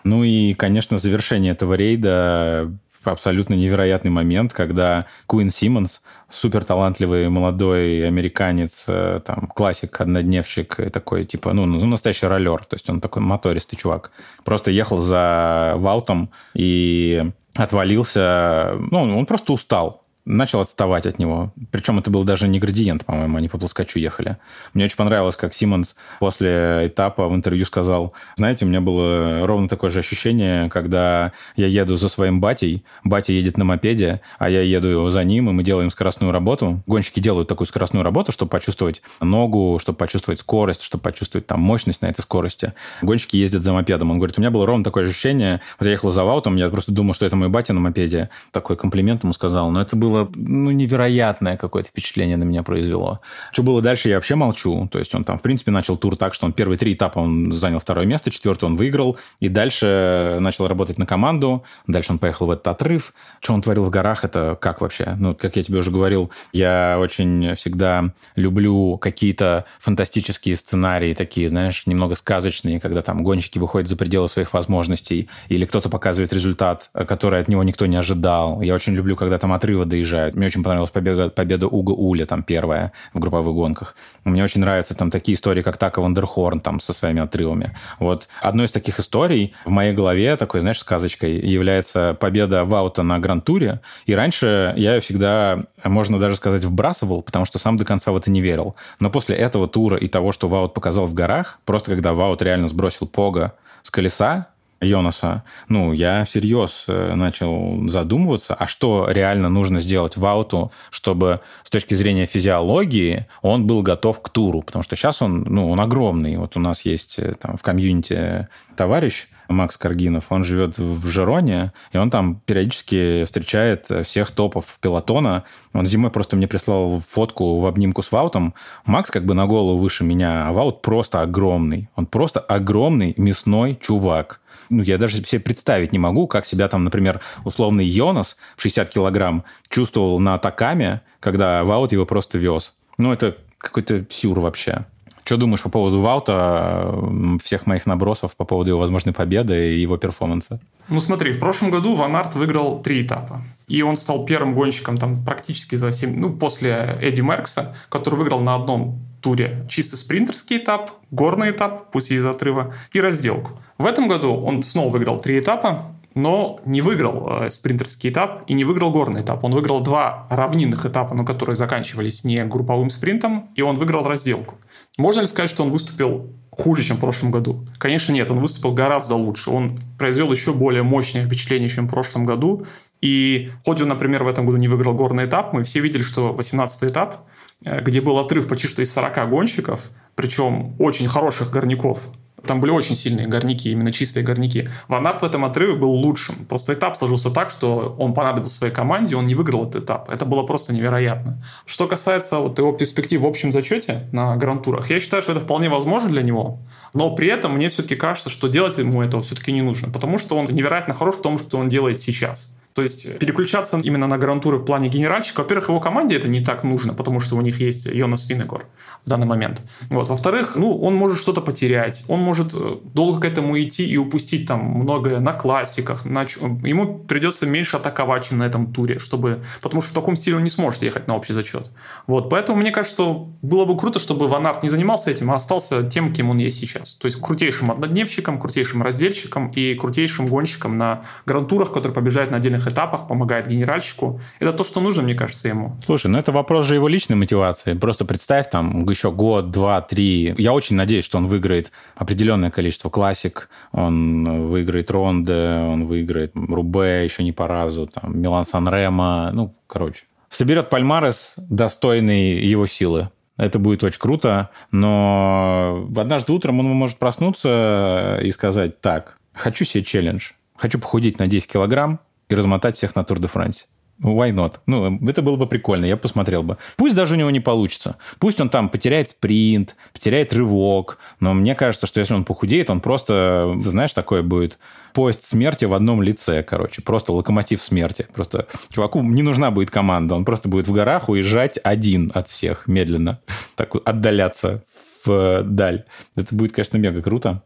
[0.02, 2.72] Ну и, конечно, завершение этого рейда
[3.12, 11.24] абсолютно невероятный момент, когда Куин Симмонс, супер талантливый молодой американец, э, там, классик, однодневщик, такой,
[11.24, 14.10] типа, ну, ну, настоящий роллер, то есть он такой мотористый чувак,
[14.44, 21.52] просто ехал за Ваутом и отвалился, ну, он просто устал, начал отставать от него.
[21.70, 24.36] Причем это был даже не градиент, по-моему, они по плоскочу ехали.
[24.74, 29.68] Мне очень понравилось, как Симмонс после этапа в интервью сказал, знаете, у меня было ровно
[29.68, 34.62] такое же ощущение, когда я еду за своим батей, батя едет на мопеде, а я
[34.62, 36.82] еду за ним, и мы делаем скоростную работу.
[36.86, 42.02] Гонщики делают такую скоростную работу, чтобы почувствовать ногу, чтобы почувствовать скорость, чтобы почувствовать там мощность
[42.02, 42.74] на этой скорости.
[43.00, 44.10] Гонщики ездят за мопедом.
[44.10, 46.90] Он говорит, у меня было ровно такое ощущение, вот я ехал за Ваутом, я просто
[46.90, 48.28] думал, что это мой батя на мопеде.
[48.50, 53.20] Такой комплимент ему сказал, но это было было ну, невероятное какое-то впечатление на меня произвело.
[53.52, 54.88] Что было дальше, я вообще молчу.
[54.90, 57.52] То есть он там, в принципе, начал тур так, что он первые три этапа он
[57.52, 62.46] занял второе место, четвертый он выиграл, и дальше начал работать на команду, дальше он поехал
[62.46, 63.12] в этот отрыв.
[63.40, 65.16] Что он творил в горах, это как вообще?
[65.18, 71.86] Ну, как я тебе уже говорил, я очень всегда люблю какие-то фантастические сценарии, такие, знаешь,
[71.86, 77.40] немного сказочные, когда там гонщики выходят за пределы своих возможностей, или кто-то показывает результат, который
[77.40, 78.62] от него никто не ожидал.
[78.62, 80.05] Я очень люблю, когда там отрывы доезжают.
[80.34, 83.94] Мне очень понравилась победа, победа Уга Уля, там первая в групповых гонках.
[84.24, 87.76] Мне очень нравятся там такие истории, как Така Вандерхорн там со своими отрывами.
[87.98, 93.18] Вот одной из таких историй в моей голове, такой, знаешь, сказочкой, является победа Ваута на
[93.18, 93.80] Гран-туре.
[94.06, 98.16] И раньше я ее всегда, можно даже сказать, вбрасывал, потому что сам до конца в
[98.16, 98.76] это не верил.
[99.00, 102.68] Но после этого тура и того, что Ваут показал в горах, просто когда Ваут реально
[102.68, 104.48] сбросил Пога с колеса,
[104.80, 111.40] Йонаса, ну, я всерьез э, начал задумываться, а что реально нужно сделать в ауту, чтобы
[111.62, 115.80] с точки зрения физиологии он был готов к туру, потому что сейчас он, ну, он
[115.80, 116.36] огромный.
[116.36, 121.72] Вот у нас есть э, там в комьюнити товарищ Макс Каргинов, он живет в Жероне,
[121.92, 125.44] и он там периодически встречает всех топов пилотона.
[125.72, 128.54] Он зимой просто мне прислал фотку в обнимку с Ваутом.
[128.84, 131.88] Макс как бы на голову выше меня, а Ваут просто огромный.
[131.96, 136.84] Он просто огромный мясной чувак ну, я даже себе представить не могу, как себя там,
[136.84, 142.74] например, условный Йонас в 60 килограмм чувствовал на Такаме, когда Ваут его просто вез.
[142.98, 144.86] Ну, это какой-то сюр вообще.
[145.26, 146.94] Что думаешь по поводу Ваута,
[147.42, 150.60] всех моих набросов по поводу его возможной победы и его перформанса?
[150.88, 153.42] Ну смотри, в прошлом году Ван Арт выиграл три этапа.
[153.66, 158.38] И он стал первым гонщиком там практически за 7, ну, после Эдди Меркса, который выиграл
[158.38, 163.58] на одном туре чисто спринтерский этап, горный этап, пусть и из отрыва, и разделку.
[163.78, 165.86] В этом году он снова выиграл три этапа,
[166.16, 169.44] но не выиграл э, спринтерский этап и не выиграл горный этап.
[169.44, 174.56] Он выиграл два равнинных этапа, но которые заканчивались не групповым спринтом, и он выиграл разделку.
[174.96, 177.66] Можно ли сказать, что он выступил хуже, чем в прошлом году?
[177.76, 178.30] Конечно, нет.
[178.30, 179.50] Он выступил гораздо лучше.
[179.50, 182.66] Он произвел еще более мощное впечатление, чем в прошлом году.
[183.02, 186.34] И хоть он, например, в этом году не выиграл горный этап, мы все видели, что
[186.36, 187.26] 18-й этап,
[187.62, 192.08] э, где был отрыв почти что из 40 гонщиков, причем очень хороших горняков,
[192.46, 194.68] там были очень сильные горняки, именно чистые горняки.
[194.88, 196.46] Ван Арт в этом отрыве был лучшим.
[196.46, 200.08] Просто этап сложился так, что он понадобился своей команде, он не выиграл этот этап.
[200.08, 201.44] Это было просто невероятно.
[201.66, 205.68] Что касается вот его перспектив в общем зачете на гран-турах, я считаю, что это вполне
[205.68, 206.60] возможно для него.
[206.94, 210.36] Но при этом мне все-таки кажется, что делать ему этого все-таки не нужно, потому что
[210.36, 212.50] он невероятно хорош в том, что он делает сейчас.
[212.76, 216.62] То есть переключаться именно на гарантуры в плане генеральщика, во-первых, его команде это не так
[216.62, 218.66] нужно, потому что у них есть Йонас Винегор
[219.06, 219.62] в данный момент.
[219.88, 220.10] Вот.
[220.10, 224.46] Во-вторых, ну, он может что-то потерять, он может э, долго к этому идти и упустить
[224.46, 226.26] там многое на классиках, на...
[226.68, 229.42] ему придется меньше атаковать, чем на этом туре, чтобы...
[229.62, 231.70] потому что в таком стиле он не сможет ехать на общий зачет.
[232.06, 232.28] Вот.
[232.28, 235.82] Поэтому мне кажется, что было бы круто, чтобы Ван Арт не занимался этим, а остался
[235.82, 236.92] тем, кем он есть сейчас.
[236.92, 242.65] То есть крутейшим однодневщиком, крутейшим раздельщиком и крутейшим гонщиком на грантурах, который побеждает на отдельных
[242.68, 244.20] этапах, помогает генеральщику.
[244.38, 245.76] Это то, что нужно, мне кажется, ему.
[245.84, 247.74] Слушай, ну это вопрос же его личной мотивации.
[247.74, 250.34] Просто представь там еще год, два, три.
[250.38, 257.04] Я очень надеюсь, что он выиграет определенное количество классик, он выиграет Ронде, он выиграет Рубе
[257.04, 260.04] еще не по разу, там, Милан Сан-Ремо, ну, короче.
[260.28, 263.10] Соберет Пальмарес, достойный его силы.
[263.36, 269.84] Это будет очень круто, но однажды утром он может проснуться и сказать, так, хочу себе
[269.84, 273.66] челлендж, хочу похудеть на 10 килограмм, и размотать всех на Тур де Франс.
[274.02, 274.56] Why not?
[274.66, 276.58] Ну, это было бы прикольно, я посмотрел бы.
[276.76, 277.96] Пусть даже у него не получится.
[278.18, 282.80] Пусть он там потеряет спринт, потеряет рывок, но мне кажется, что если он похудеет, он
[282.80, 284.58] просто, знаешь, такое будет
[284.92, 286.82] поезд смерти в одном лице, короче.
[286.82, 288.06] Просто локомотив смерти.
[288.12, 292.66] Просто чуваку не нужна будет команда, он просто будет в горах уезжать один от всех
[292.66, 293.20] медленно.
[293.54, 294.62] Так отдаляться
[295.06, 295.84] в даль.
[296.16, 297.42] Это будет, конечно, мега круто.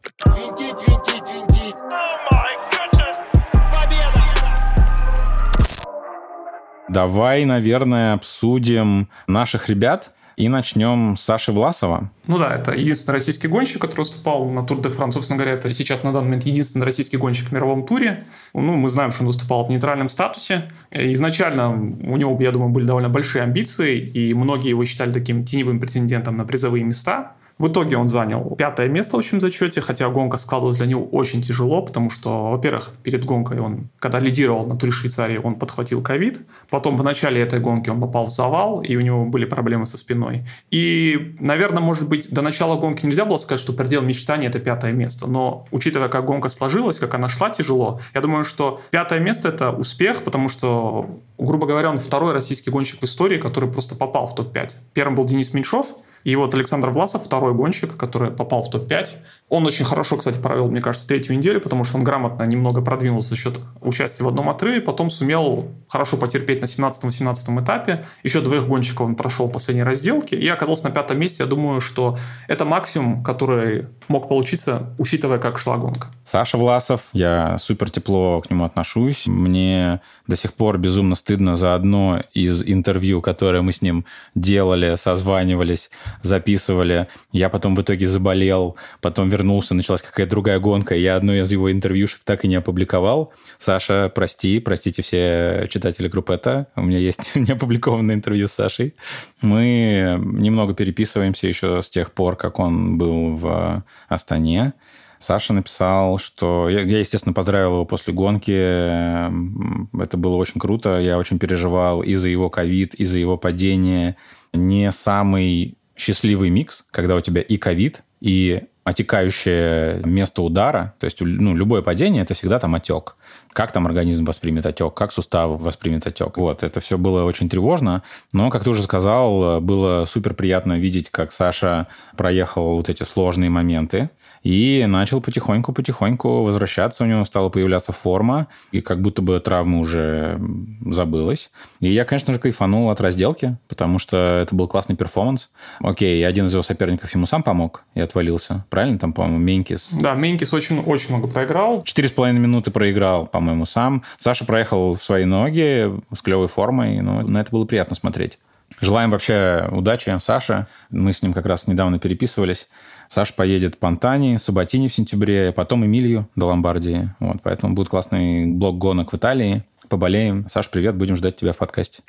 [6.90, 10.10] Давай, наверное, обсудим наших ребят.
[10.36, 12.10] И начнем с Саши Власова.
[12.26, 15.14] Ну да, это единственный российский гонщик, который выступал на Тур де Франс.
[15.14, 18.24] Собственно говоря, это сейчас на данный момент единственный российский гонщик в мировом туре.
[18.54, 20.72] Ну, мы знаем, что он выступал в нейтральном статусе.
[20.90, 25.78] Изначально у него, я думаю, были довольно большие амбиции, и многие его считали таким теневым
[25.78, 30.38] претендентом на призовые места В итоге он занял пятое место в общем зачете, хотя гонка
[30.38, 34.92] складывалась для него очень тяжело, потому что, во-первых, перед гонкой он, когда лидировал на туре
[34.92, 36.40] Швейцарии, он подхватил ковид.
[36.70, 39.98] Потом в начале этой гонки он попал в завал, и у него были проблемы со
[39.98, 40.46] спиной.
[40.70, 44.92] И, наверное, может быть, до начала гонки нельзя было сказать, что предел мечтания– это пятое
[44.92, 45.26] место.
[45.26, 49.70] Но, учитывая, как гонка сложилась, как она шла тяжело, я думаю, что пятое место– это
[49.70, 54.34] успех, потому что, грубо говоря, он второй российский гонщик в истории, который просто попал в
[54.34, 54.76] топ-5.
[54.94, 59.08] Первым был Денис Меньшов– и вот Александр Власов, второй гонщик, который попал в топ-5.
[59.48, 63.30] Он очень хорошо, кстати, провел, мне кажется, третью неделю, потому что он грамотно немного продвинулся
[63.30, 68.04] за счет участия в одном отрыве, потом сумел хорошо потерпеть на 17-18 этапе.
[68.22, 71.42] Еще двоих гонщиков он прошел в последней разделке и оказался на пятом месте.
[71.42, 76.08] Я думаю, что это максимум, который мог получиться, учитывая, как шла гонка.
[76.24, 79.26] Саша Власов, я супер тепло к нему отношусь.
[79.26, 84.04] Мне до сих пор безумно стыдно за одно из интервью, которое мы с ним
[84.36, 85.90] делали, созванивались
[86.22, 87.08] записывали.
[87.32, 90.94] Я потом в итоге заболел, потом вернулся, началась какая-то другая гонка.
[90.94, 93.32] Я одно из его интервьюшек так и не опубликовал.
[93.58, 96.68] Саша, прости, простите все читатели группы «Это».
[96.76, 98.94] У меня есть неопубликованное интервью с Сашей.
[99.42, 104.74] Мы немного переписываемся еще с тех пор, как он был в Астане.
[105.20, 106.70] Саша написал, что...
[106.70, 108.50] Я, я, естественно, поздравил его после гонки.
[108.50, 110.98] Это было очень круто.
[110.98, 114.16] Я очень переживал и за его ковид, и за его падение.
[114.54, 121.20] Не самый счастливый микс, когда у тебя и ковид, и отекающее место удара, то есть
[121.20, 123.16] ну, любое падение– это всегда там отек.
[123.52, 126.36] Как там организм воспримет отек, как сустав воспримет отек.
[126.36, 131.10] Вот, это все было очень тревожно, но, как ты уже сказал, было супер приятно видеть,
[131.10, 134.10] как Саша проехал вот эти сложные моменты
[134.42, 140.40] и начал потихоньку-потихоньку возвращаться, у него стала появляться форма, и как будто бы травма уже
[140.86, 141.50] забылась.
[141.80, 145.50] И я, конечно же, кайфанул от разделки, потому что это был классный перформанс.
[145.80, 148.64] Окей, один из его соперников ему сам помог и отвалился.
[148.70, 148.98] Правильно?
[148.98, 149.90] Там, по-моему, Менькис.
[149.92, 151.82] Да, Менькис очень, очень много проиграл.
[151.84, 154.02] Четыре с половиной минуты проиграл, по-моему, сам.
[154.18, 158.38] Саша проехал в свои ноги с клевой формой, но на это было приятно смотреть.
[158.82, 160.66] Желаем вообще удачи Саше.
[160.90, 162.68] Мы с ним как раз недавно переписывались.
[163.08, 167.08] Саш поедет Пантани, Сабатини в сентябре, потом Эмилию до Ломбардии.
[167.18, 169.64] Вот, поэтому будет классный блок гонок в Италии.
[169.88, 170.46] Поболеем.
[170.50, 172.02] Саш, привет, будем ждать тебя в подкасте.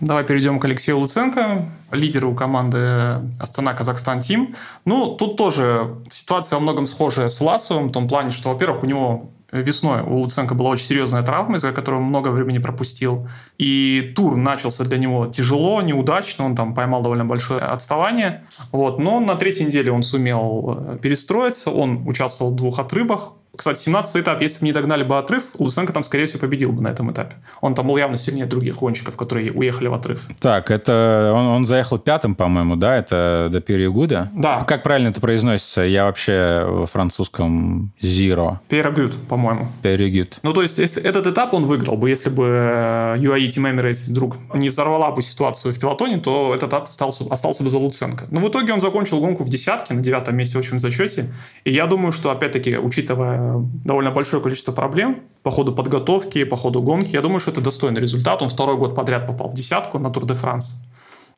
[0.00, 4.54] Давай перейдем к Алексею Луценко, лидеру команды Астана Казахстан Тим.
[4.86, 8.86] Ну, тут тоже ситуация во многом схожая с Власовым, в том плане, что, во-первых, у
[8.86, 13.28] него весной у Луценко была очень серьезная травма, из-за которой он много времени пропустил.
[13.58, 18.44] И тур начался для него тяжело, неудачно, он там поймал довольно большое отставание.
[18.72, 18.98] Вот.
[18.98, 24.40] Но на третьей неделе он сумел перестроиться, он участвовал в двух отрывах, кстати, 17 этап,
[24.40, 27.36] если бы не догнали бы отрыв, Луценко там, скорее всего, победил бы на этом этапе.
[27.60, 30.26] Он там был явно сильнее других гонщиков, которые уехали в отрыв.
[30.40, 32.96] Так, это он, он заехал пятым, по-моему, да?
[32.96, 34.30] Это до периода?
[34.32, 34.64] Да.
[34.66, 35.82] Как правильно это произносится?
[35.82, 38.60] Я вообще в французском zero.
[38.70, 39.68] Перегуд, по-моему.
[39.82, 40.38] Перегуд.
[40.42, 44.08] Ну, то есть, если этот этап он выиграл бы, если бы э, UAE Team Emirates
[44.08, 48.24] вдруг не взорвала бы ситуацию в пилотоне, то этот этап остался, остался бы за Луценко.
[48.30, 51.30] Но в итоге он закончил гонку в десятке, на девятом месте в общем зачете.
[51.64, 53.49] И я думаю, что, опять-таки, учитывая
[53.84, 57.12] довольно большое количество проблем по ходу подготовки, по ходу гонки.
[57.12, 58.42] Я думаю, что это достойный результат.
[58.42, 60.76] Он второй год подряд попал в десятку на Тур де Франс.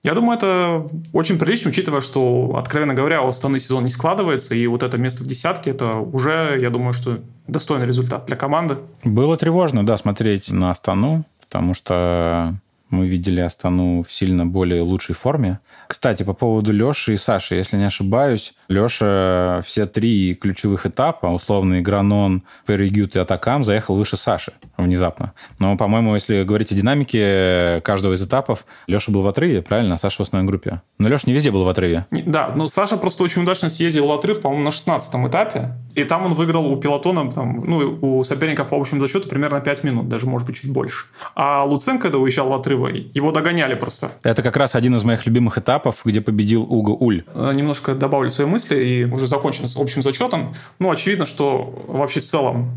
[0.03, 4.67] Я думаю, это очень прилично, учитывая, что, откровенно говоря, у Астаны сезон не складывается, и
[4.67, 8.79] вот это место в десятке, это уже, я думаю, что достойный результат для команды.
[9.05, 12.57] Было тревожно, да, смотреть на Астану, потому что
[12.91, 15.61] мы видели Астану в сильно более лучшей форме.
[15.87, 21.81] Кстати, по поводу Леши и Саши, если не ошибаюсь, Леша все три ключевых этапа, условный
[21.81, 25.33] Гранон, Перегют и Атакам, заехал выше Саши внезапно.
[25.59, 29.99] Но, по-моему, если говорить о динамике каждого из этапов, Леша был в отрыве, правильно, а
[29.99, 30.83] Саша в основной группе.
[30.99, 32.07] Но Леша не везде был в отрыве.
[32.11, 35.77] Да, но Саша просто очень удачно съездил в отрыв, по-моему, на 16 этапе.
[35.95, 39.85] И там он выиграл у пилотона, там, ну, у соперников по общему зачету примерно 5
[39.85, 41.07] минут, даже, может быть, чуть больше.
[41.35, 42.73] А Луценко, когда уезжал в отрыв,
[43.15, 44.13] его догоняли просто.
[44.23, 47.25] Это как раз один из моих любимых этапов, где победил Уго Уль.
[47.35, 50.55] Э, немножко добавлю свои мысли и уже закончим с общим зачетом.
[50.79, 52.71] Ну, очевидно, что вообще в целом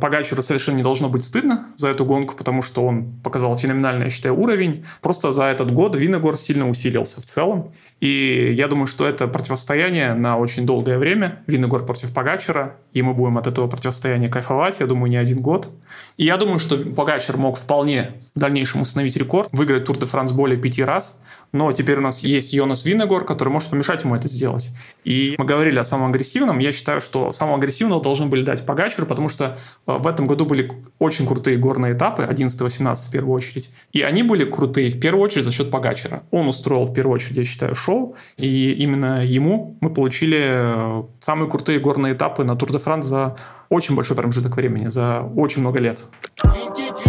[0.00, 4.10] Погачеру совершенно не должно быть стыдно за эту гонку, потому что он показал феноменальный, я
[4.10, 4.84] считаю, уровень.
[5.00, 7.72] Просто за этот год Виногор сильно усилился в целом.
[8.00, 11.42] И я думаю, что это противостояние на очень долгое время.
[11.46, 12.76] Виногор против Погачера.
[12.92, 15.68] И мы будем от этого противостояния кайфовать, я думаю, не один год.
[16.16, 20.32] И я думаю, что Погачер мог вполне в дальнейшем установить рекорд, выиграть Тур де Франс
[20.32, 21.20] более пяти раз.
[21.52, 24.70] но теперь у нас есть Йонас Винегор, который может помешать ему это сделать.
[25.04, 26.58] И мы говорили о самом агрессивном.
[26.58, 29.56] Я считаю, что самого агрессивного должны были дать Погачеру, потому что
[29.86, 33.70] в этом году были очень крутые горные этапы, 11-18 в первую очередь.
[33.92, 36.22] И они были крутые в первую очередь за счет Погачера.
[36.30, 41.50] Он устроил в первую очередь, я считаю, шоу, и именно ему мы получили э, самые
[41.50, 43.36] крутые горные этапы на Тур де Франс за
[43.68, 46.06] очень большой промежуток времени, за очень много лет.
[46.44, 47.07] Винтить,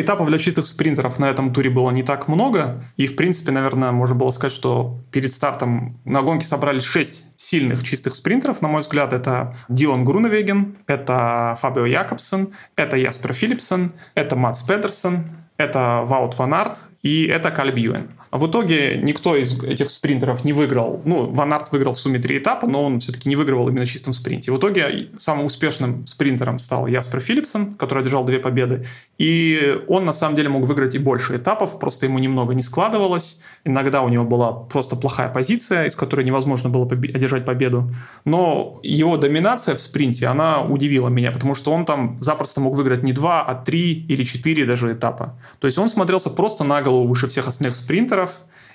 [0.00, 2.82] Этапов для чистых спринтеров на этом туре было не так много.
[2.96, 7.82] И, в принципе, наверное, можно было сказать, что перед стартом на гонке собрались 6 сильных
[7.82, 9.12] чистых спринтеров, на мой взгляд.
[9.12, 15.24] Это Дилан Груневеген, это Фабио Якобсен, это Яспер Филипсен, это Матс Петерсон,
[15.56, 18.10] это Ваут Ван Арт и это Каль Бьюэн.
[18.36, 21.00] В итоге никто из этих спринтеров не выиграл.
[21.04, 23.88] Ну, Ван Арт выиграл в сумме три этапа, но он все-таки не выигрывал именно в
[23.88, 24.52] чистом спринте.
[24.52, 28.86] В итоге самым успешным спринтером стал Яспер Филипсон, который одержал две победы.
[29.18, 33.38] И он на самом деле мог выиграть и больше этапов, просто ему немного не складывалось.
[33.64, 37.90] Иногда у него была просто плохая позиция, из которой невозможно было побе- одержать победу.
[38.24, 43.02] Но его доминация в спринте, она удивила меня, потому что он там запросто мог выиграть
[43.02, 45.38] не два, а три или четыре даже этапа.
[45.60, 48.25] То есть он смотрелся просто на голову выше всех остальных спринтеров,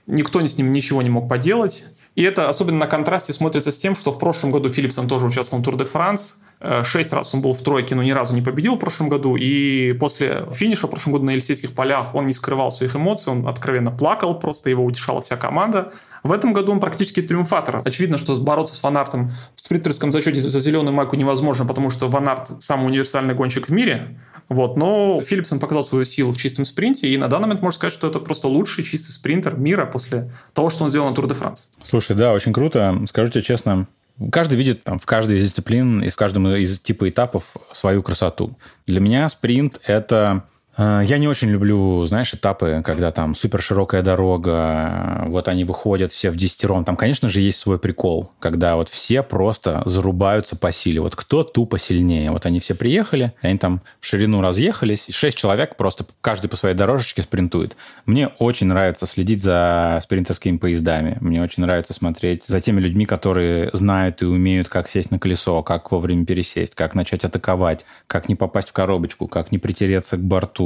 [0.07, 1.83] никто с ним ничего не мог поделать.
[2.15, 5.61] И это особенно на контрасте смотрится с тем, что в прошлом году Филипсон тоже участвовал
[5.61, 6.37] в Тур де Франс.
[6.59, 9.37] Э, Шесть раз он был в тройке, но ни разу не победил в прошлом году.
[9.37, 13.47] И после финиша в прошлом году на Елисейских полях он не скрывал своих эмоций, он
[13.47, 15.93] откровенно плакал, просто его утешала вся команда.
[16.23, 17.81] В этом году он практически триумфатор.
[17.85, 22.61] Очевидно, что бороться с Ванартом в спринтерском зачете за зеленую майку невозможно, потому что Ванарт
[22.61, 24.19] самый универсальный гонщик в мире.
[24.51, 27.93] Вот, но Филипсон показал свою силу в чистом спринте, и на данный момент можно сказать,
[27.93, 31.33] что это просто лучший чистый спринтер мира после того, что он сделал на Тур де
[31.33, 31.69] Франс.
[31.85, 33.01] Слушай, да, очень круто.
[33.07, 33.87] Скажу тебе честно,
[34.29, 38.57] каждый видит там, в каждой из дисциплин и в каждом из типа этапов свою красоту.
[38.87, 40.43] Для меня спринт– это
[40.77, 46.31] я не очень люблю, знаешь, этапы, когда там супер широкая дорога, вот они выходят все
[46.31, 46.85] в десятером.
[46.85, 51.01] Там, конечно же, есть свой прикол, когда вот все просто зарубаются по силе.
[51.01, 52.31] Вот кто тупо сильнее.
[52.31, 56.55] Вот они все приехали, они там в ширину разъехались, и шесть человек просто каждый по
[56.55, 57.75] своей дорожечке спринтует.
[58.05, 61.17] Мне очень нравится следить за спринтерскими поездами.
[61.19, 65.61] Мне очень нравится смотреть за теми людьми, которые знают и умеют, как сесть на колесо,
[65.63, 70.21] как вовремя пересесть, как начать атаковать, как не попасть в коробочку, как не притереться к
[70.21, 70.60] борту.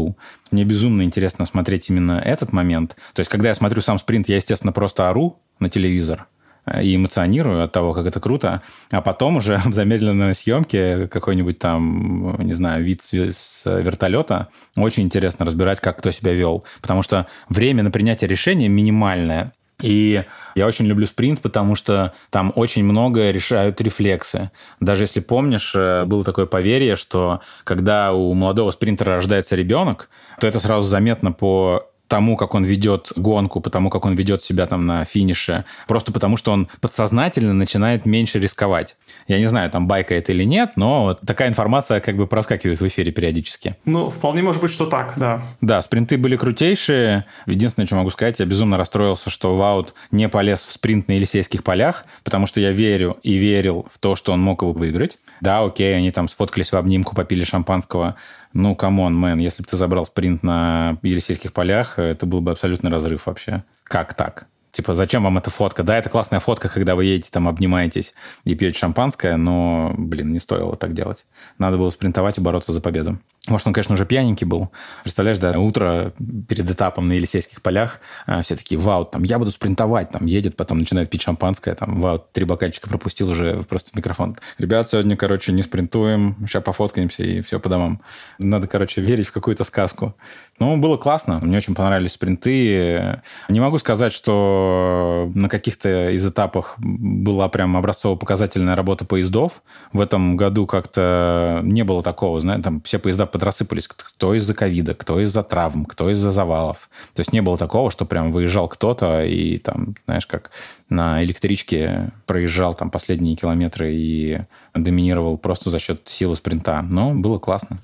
[0.51, 2.95] Мне безумно интересно смотреть именно этот момент.
[3.13, 6.27] То есть, когда я смотрю сам спринт, я, естественно, просто ору на телевизор
[6.65, 11.60] э, и эмоционирую от того, как это круто, а потом уже в замедленной съемке какой-нибудь
[11.60, 17.27] там, не знаю, вид с вертолета, очень интересно разбирать, как кто себя вел, потому что
[17.49, 20.23] время на принятие решения минимальное, и
[20.55, 24.51] я очень люблю спринт, потому что там очень много решают рефлексы.
[24.79, 30.09] Даже если помнишь, э, было такое поверье, что когда у молодого спринтера рождается ребенок,
[30.39, 34.67] то это сразу заметно по тому, как он ведет гонку, потому как он ведет себя
[34.67, 38.95] там на финише, просто потому что он подсознательно начинает меньше рисковать.
[39.27, 42.87] Я не знаю, там байка это или нет, но такая информация как бы проскакивает в
[42.87, 43.75] эфире периодически.
[43.85, 45.41] Ну, вполне может быть, что так, да.
[45.61, 47.25] Да, спринты были крутейшие.
[47.45, 51.63] Единственное, что могу сказать, я безумно расстроился, что Ваут не полез в спринт на Елисейских
[51.63, 55.17] полях, потому что я верю и верил в то, что он мог его выиграть.
[55.41, 58.15] Да, окей, они там сфоткались в обнимку, попили шампанского.
[58.55, 62.51] Ну, come on, man, если бы ты забрал спринт на Елисейских полях, это был бы
[62.51, 63.65] абсолютный разрыв вообще.
[63.83, 64.47] Как так?
[64.71, 65.83] Типа, зачем вам эта фотка?
[65.83, 68.13] Да, это классная фотка, когда вы едете, там, обнимаетесь
[68.45, 71.25] и пьете шампанское, но, блин, не стоило так делать.
[71.57, 73.19] Надо было спринтовать и бороться за победу.
[73.47, 74.71] Может, он, конечно, уже пьяненький был.
[75.03, 76.13] Представляешь, да, утро
[76.47, 80.55] перед этапом на Елисейских полях, а, все такие, вау, там, я буду спринтовать, там, едет,
[80.55, 84.36] потом начинает пить шампанское, там, вау, три бокальчика пропустил уже просто микрофон.
[84.58, 88.01] Ребят, сегодня, короче, не спринтуем, сейчас пофоткаемся и все по домам.
[88.39, 90.15] Надо, короче, верить в какую-то сказку.
[90.60, 93.21] Ну, было классно, мне очень понравились спринты.
[93.49, 99.62] Не могу сказать, что на каких-то из этапах была прям образцово-показательная работа поездов.
[99.93, 103.89] В этом году как-то не было такого, знаете, там все поезда подрассыпались.
[103.89, 106.89] Кто из-за ковида, кто из-за травм, кто из-за завалов.
[107.15, 110.51] То есть не было такого, что прям выезжал кто-то и там, знаешь, как
[110.87, 114.39] на электричке проезжал там последние километры и
[114.73, 116.81] доминировал просто за счет силы спринта.
[116.81, 117.79] Но было классно.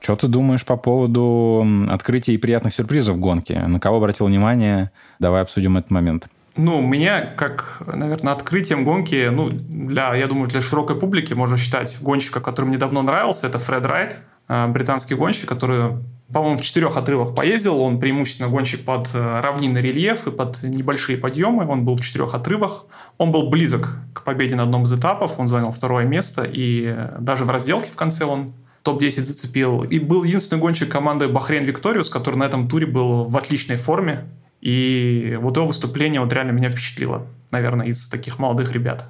[0.00, 3.60] Что ты думаешь по поводу открытия и приятных сюрпризов в гонке?
[3.66, 4.90] На кого обратил внимание?
[5.18, 6.26] Давай обсудим этот момент.
[6.56, 11.96] Ну, меня, как, наверное, открытием гонки, ну, для, я думаю, для широкой публики можно считать
[12.00, 14.20] гонщика, который мне давно нравился, это Фред Райт.
[14.46, 15.96] э, британский гонщик, который,
[16.32, 17.80] по-моему, в четырех отрывах поездил.
[17.80, 21.66] Он преимущественно гонщик под э, равнинный рельеф и под небольшие подъемы.
[21.66, 22.84] Он был в четырех отрывах.
[23.18, 25.40] Он был близок к победе на одном из этапов.
[25.40, 26.44] Он занял второе место.
[26.44, 28.52] И даже в разделке в конце он
[28.84, 29.82] топ-10 зацепил.
[29.82, 34.24] И был единственный гонщик команды Бахрейн Викториус, который на этом туре был в отличной форме.
[34.64, 39.06] И вот его выступление вот реально меня впечатлило, наверное, из таких молодых ребят.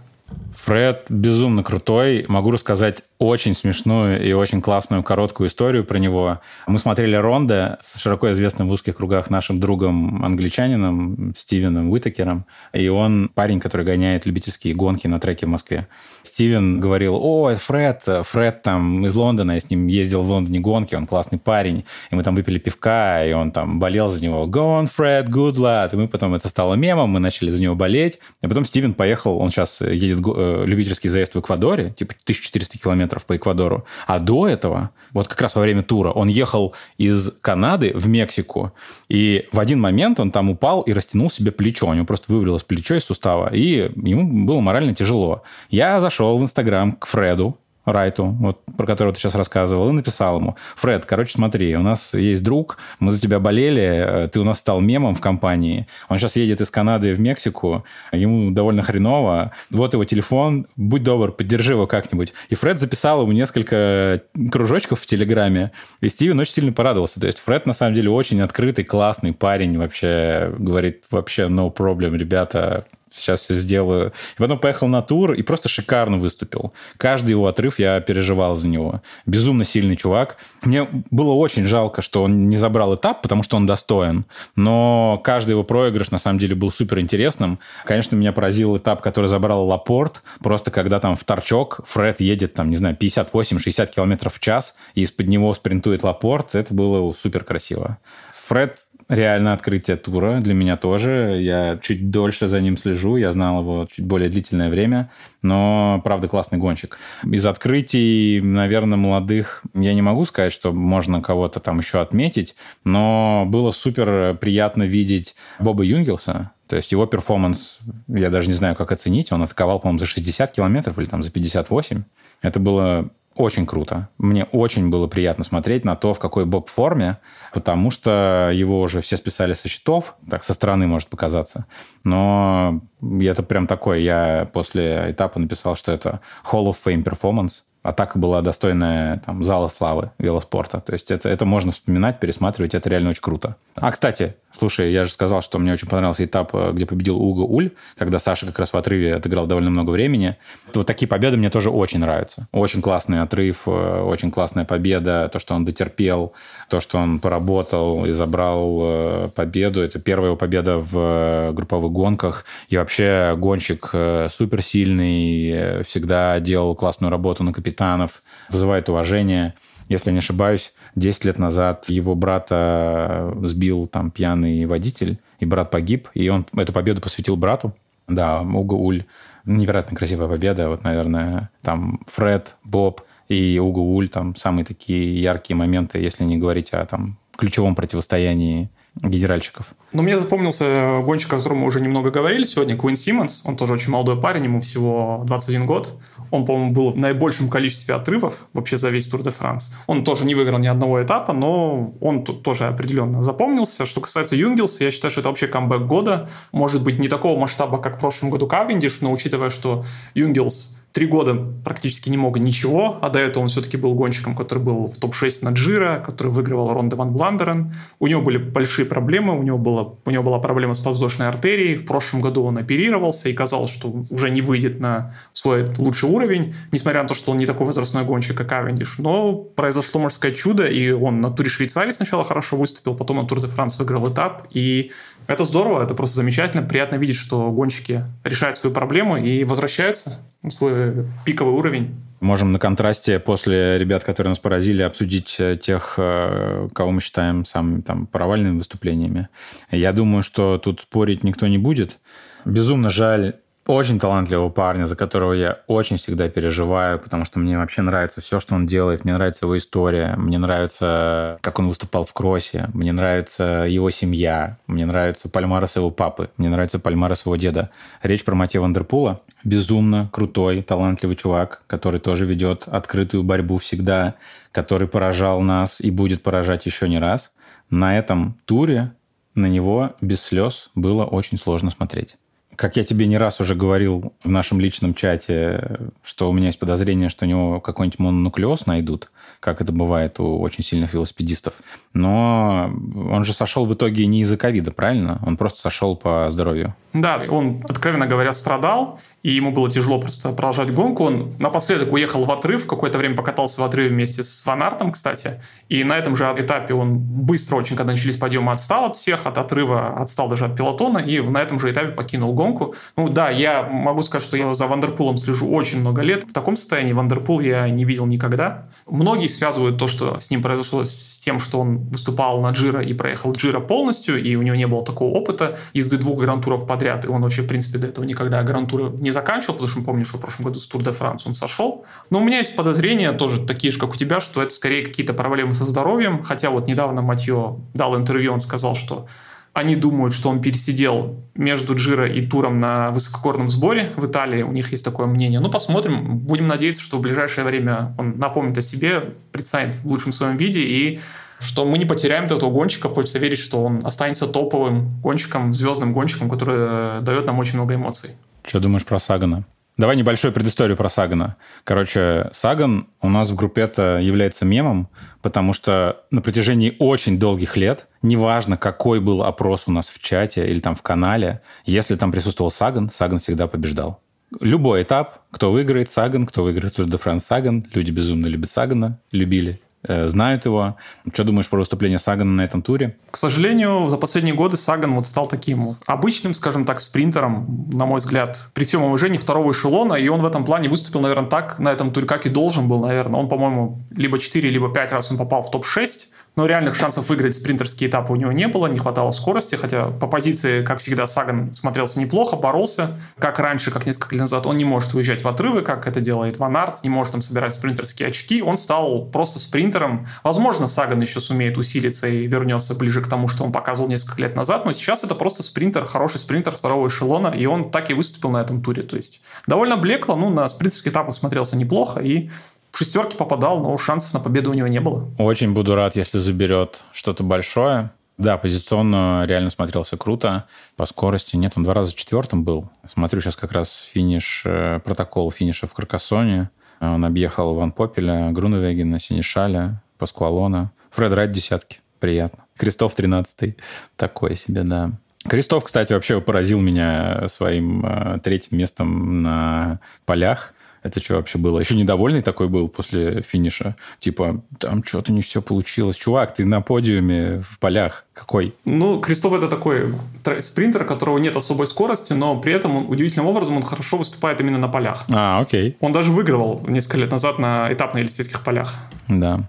[0.57, 2.25] Фред безумно крутой.
[2.27, 6.41] Могу рассказать очень смешную и очень классную короткую историю про него.
[6.67, 12.47] Мы смотрели Ронда с широко известным в узких кругах нашим другом англичанином Стивеном Уитакером.
[12.73, 15.87] И он парень, который гоняет любительские гонки на треке в Москве.
[16.25, 20.95] Стивен говорил, о, Фред, Фред там из Лондона, я с ним ездил в Лондоне гонки,
[20.95, 21.85] он классный парень.
[22.11, 24.47] И мы там выпили пивка, и он там болел за него.
[24.47, 25.91] Go on, Fred, good luck.
[25.93, 28.19] И мы потом, это стало мемом, мы начали за него болеть.
[28.43, 33.04] И потом Стивен поехал, он сейчас едет э, любительский заезд в Эквадоре, типа 1400 километров
[33.07, 33.85] по Эквадору.
[34.07, 38.73] А до этого, вот как раз во время тура, он ехал из Канады в Мексику,
[39.09, 41.89] и в один момент он там упал и растянул себе плечо.
[41.89, 45.43] У него просто вывалилось плечо из сустава, и ему было морально тяжело.
[45.71, 50.39] Я зашел в Инстаграм к Фреду, Райту, вот, про которого ты сейчас рассказывал, и написал
[50.39, 54.45] ему, Фред, короче, смотри, у нас есть друг, мы за тебя болели, э, ты у
[54.45, 59.53] нас стал мемом в компании, он сейчас едет из Канады в Мексику, ему довольно хреново,
[59.71, 62.33] вот его телефон, будь добр, поддержи его как-нибудь.
[62.49, 67.21] И Фред записал ему несколько кружочков в Телеграме, и Стивен очень сильно порадовался.
[67.21, 72.17] То есть Фред, на самом деле, очень открытый, классный парень, вообще говорит, вообще no problem,
[72.17, 74.13] ребята, сейчас все сделаю.
[74.37, 76.73] И потом поехал на тур и просто шикарно выступил.
[76.97, 79.03] Каждый его отрыв я переживал за него.
[79.27, 80.37] Безумно сильный чувак.
[80.63, 84.25] Мне было очень жалко, что он не забрал этап, потому что он достоин.
[84.57, 87.59] Но каждый его проигрыш на самом деле был супер интересным.
[87.85, 90.23] Конечно, меня поразил этап, который забрал Лапорт.
[90.41, 95.03] Просто когда там в торчок Фред едет, там, не знаю, 58-60 километров в час, и
[95.03, 97.99] из-под него спринтует Лапорт, это было супер красиво.
[98.47, 98.79] Фред
[99.09, 101.39] реально открытие тура для меня тоже.
[101.41, 105.11] Я чуть дольше за ним слежу, я знал его чуть более длительное время,
[105.43, 106.99] но, правда, классный гонщик.
[107.25, 113.45] Из открытий, наверное, молодых я не могу сказать, что можно кого-то там еще отметить, но
[113.47, 117.79] было супер приятно видеть Боба Юнгелса, то есть его перформанс,
[118.09, 119.31] я даже не знаю, как оценить.
[119.33, 122.05] Он атаковал, по-моему, за 60 километров или там за 58.
[122.41, 124.09] Это было очень круто.
[124.19, 127.19] Мне очень было приятно смотреть на то, в какой Боб форме,
[127.53, 131.67] потому что его уже все списали со счетов, так со стороны может показаться.
[132.05, 132.81] Но
[133.21, 133.99] это прям такое.
[133.99, 136.21] Я после этапа написал, что это
[136.51, 140.81] Hall of Fame performance атака была достойная там, зала славы велоспорта.
[140.81, 143.57] То есть это, это можно вспоминать, пересматривать, это реально очень круто.
[143.77, 147.43] А, кстати, слушай, я же сказал, что мне очень понравился этап, э, где победил Уго
[147.43, 150.39] Уль, когда Саша как раз в отрыве отыграл довольно много времени.
[150.73, 152.49] Вот такие победы мне тоже очень нравятся.
[152.53, 156.33] Очень классный отрыв, э, очень классная победа, то, что он дотерпел,
[156.71, 159.83] то, что он поработал и забрал э, победу.
[159.83, 162.47] Это первая его победа в групповых гонках.
[162.71, 163.93] И вообще гонщик
[164.31, 169.55] суперсильный, всегда делал классную работу на капитане капитанов, вызывает уважение.
[169.89, 176.09] Если не ошибаюсь, 10 лет назад его брата сбил там пьяный водитель, и брат погиб,
[176.15, 177.75] и он эту победу посвятил брату.
[178.09, 179.05] Да, Уго Уль.
[179.45, 180.69] Невероятно красивая победа.
[180.69, 186.39] Вот, наверное, там Фред, Боб и Уго Уль, там самые такие яркие моменты, если не
[186.39, 188.71] говорить о там ключевом противостоянии
[189.03, 189.75] генеральщиков.
[189.93, 193.43] Но мне запомнился гонщик, о котором мы уже немного говорили сегодня, Куин Симмонс.
[193.45, 195.99] Он тоже очень молодой парень, ему всего 21 год.
[196.31, 199.73] Он, по-моему, был в наибольшем количестве отрывов вообще за весь Тур де Франс.
[199.87, 203.85] Он тоже не выиграл ни одного этапа, но он тут тоже определенно запомнился.
[203.85, 206.29] Что касается Юнгелса, я считаю, что это вообще камбэк года.
[206.53, 209.85] Может быть, не такого масштаба, как в прошлом году Кавендиш, но учитывая, что
[210.15, 211.35] Юнгелс три года
[211.65, 215.39] практически не мог ничего, а до этого он все-таки был гонщиком, который был в топ-6
[215.43, 217.75] на Джира, который выигрывал Ронде Ван Бландерен.
[217.99, 221.75] У него были большие проблемы, у него, было, у него была проблема с подвздошной артерией.
[221.75, 226.55] В прошлом году он оперировался и казалось, что уже не выйдет на свой лучший уровень,
[226.71, 228.99] несмотря на то, что он не такой возрастной гонщик, как Авендиш.
[228.99, 233.27] Но произошло, можно сказать, чудо, и он на туре Швейцарии сначала хорошо выступил, потом на
[233.27, 234.93] Тур де Франс выиграл этап, и
[235.27, 236.63] это здорово, это просто замечательно.
[236.63, 241.95] Приятно видеть, что гонщики решают свою проблему и возвращаются на свой пиковый уровень.
[242.21, 247.45] Можем на контрасте после ребят, которые нас поразили, обсудить э, тех, э, кого мы считаем
[247.45, 249.29] самыми там, провальными выступлениями.
[249.71, 251.99] Я думаю, что тут спорить никто не будет.
[252.47, 253.35] Безумно жаль
[253.67, 258.41] очень талантливого парня, за которого я очень всегда переживаю, потому что мне вообще нравится все,
[258.41, 259.05] что он делает.
[259.05, 264.59] Мне нравится его история, мне нравится, как он выступал в кроссе, мне нравится его семья,
[264.67, 267.71] мне нравится Пальмарес его папы, мне нравится Пальмарес его деда.
[268.03, 269.23] Речь про Матье Вандерпула.
[269.45, 274.15] Безумно крутой, талантливый чувак, который тоже ведет открытую борьбу всегда,
[274.53, 277.33] который поражал нас и будет поражать еще не раз.
[277.71, 278.93] На этом туре
[279.35, 282.17] на него без слез было очень сложно смотреть.
[282.57, 286.59] Как я тебе не раз уже говорил в нашем личном чате, что у меня есть
[286.59, 291.55] подозрение, что у него какой-нибудь мононуклеоз найдут, как это бывает у очень сильных велосипедистов.
[291.93, 292.71] Но
[293.11, 295.21] он же сошел в итоге не из-за ковида, правильно?
[295.27, 296.75] Он просто сошел по здоровью.
[296.93, 301.05] Да, он, откровенно говоря, страдал, и ему было тяжело просто продолжать гонку.
[301.05, 305.41] Он напоследок уехал в отрыв, какое-то время покатался в отрыве вместе с Ван Артом, кстати.
[305.71, 309.39] И на этом же этапе он быстро очень, когда начались подъемы, отстал от всех, от
[309.39, 312.75] отрыва отстал даже от пелотона, и на этом же этапе покинул гонку.
[312.99, 316.25] Ну да, я могу сказать, что я за Вандерпулом слежу очень много лет.
[316.25, 318.69] В таком состоянии Вандерпул я не видел никогда.
[318.87, 322.93] Многие связывают то, что с ним произошло с тем, что он выступал на Джиро и
[322.93, 327.09] проехал Джиро полностью, и у него не было такого опыта езды двух гранд-туров подряд, и
[327.09, 330.19] он вообще, в принципе, до этого никогда гранд-туры не заканчивал, потому что мы помним, что
[330.19, 331.87] в прошлом году с Тур де Франс он сошел.
[332.11, 335.15] Но у меня есть подозрения тоже такие же, как у тебя, что это скорее какие-то
[335.15, 336.23] проблемы со здоровьем.
[336.23, 339.07] Хотя вот недавно Матье дал интервью, он сказал, что
[339.55, 344.43] они думают, что он пересидел между Джиро и Туром на высокогорном сборе в Италии.
[344.43, 345.39] У них есть такое мнение.
[345.39, 346.19] Ну, посмотрим.
[346.19, 350.61] Будем надеяться, что в ближайшее время он напомнит о себе, представит в лучшем своем виде
[350.61, 351.01] и
[351.39, 352.89] что мы не потеряем этого гонщика.
[352.89, 358.11] Хочется верить, что он останется топовым гонщиком, звездным гонщиком, который дает нам очень много эмоций.
[358.47, 359.45] Что думаешь про Сагана?
[359.77, 361.37] Давай небольшую предысторию про Сагана.
[361.65, 364.89] Короче, Саган у нас в группе это является мемом,
[365.21, 370.47] потому что на протяжении очень долгих лет, неважно, какой был опрос у нас в чате
[370.47, 374.01] или там в канале, если там присутствовал Саган, Саган всегда побеждал.
[374.41, 379.01] Любой этап, кто выиграет Саган, кто выиграет Tour de France Саган, люди безумно любят Сагана,
[379.11, 380.77] любили знают его.
[381.13, 382.97] Что думаешь про выступление Сагана на этом туре?
[383.11, 387.99] К сожалению, за последние годы Саган вот стал таким обычным, скажем так, спринтером, на мой
[387.99, 391.71] взгляд, при всем уважении второго эшелона, и он в этом плане выступил, наверное, так на
[391.71, 393.21] этом туре, как и должен был, наверное.
[393.21, 396.07] Он, по-моему, либо 4, либо 5 раз он попал в топ-6,
[396.37, 400.07] но реальных шансов выиграть спринтерские этапы у него не было, не хватало скорости, хотя по
[400.07, 404.47] позиции, как всегда, Саган смотрелся неплохо, боролся, как раньше, как несколько лет назад.
[404.47, 407.55] Он не может выезжать в отрывы, как это делает Ван Арт, не может там собирать
[407.55, 410.07] спринтерские очки, он стал просто спринтером.
[410.23, 414.35] Возможно, Саган еще сумеет усилиться и вернется ближе к тому, что он показывал несколько лет
[414.35, 418.31] назад, но сейчас это просто спринтер, хороший спринтер второго эшелона, и он так и выступил
[418.31, 418.83] на этом туре.
[418.83, 422.31] То есть довольно блекло, ну, на спринтерских этапах смотрелся неплохо, и
[422.75, 425.09] в шестерки попадал, но шансов на победу у него не было.
[425.17, 427.93] Очень буду рад, если заберет что-то большое.
[428.19, 430.47] Да, позиционно реально смотрелся круто.
[430.75, 432.69] По скорости нет, он два раза четвертым был.
[432.85, 436.51] Смотрю сейчас как раз финиш, э, протокол финиша в Каркасоне.
[436.81, 440.73] Он объехал Ван Попеля, Груневегена, Синишаля, Паскуалона.
[440.91, 441.79] Фред Райт десятки.
[442.01, 442.45] Приятно.
[442.57, 443.57] Крестов 13
[443.97, 444.91] Такой себе, да.
[445.29, 450.55] Крестов, кстати, вообще поразил меня своим э, третьим местом на полях.
[450.85, 451.59] Это что вообще было?
[451.59, 453.75] Еще недовольный такой был после финиша.
[454.01, 455.97] Типа, там что-то не все получилось.
[455.97, 458.05] Чувак, ты на подиуме в полях.
[458.13, 458.55] Какой?
[458.67, 459.95] Ну, Крестов это такой
[460.41, 464.41] спринтер, у которого нет особой скорости, но при этом он, удивительным образом он хорошо выступает
[464.41, 465.07] именно на полях.
[465.11, 465.77] А, окей.
[465.81, 468.75] Он даже выигрывал несколько лет назад на этапных елисейских полях.
[469.09, 469.49] Да.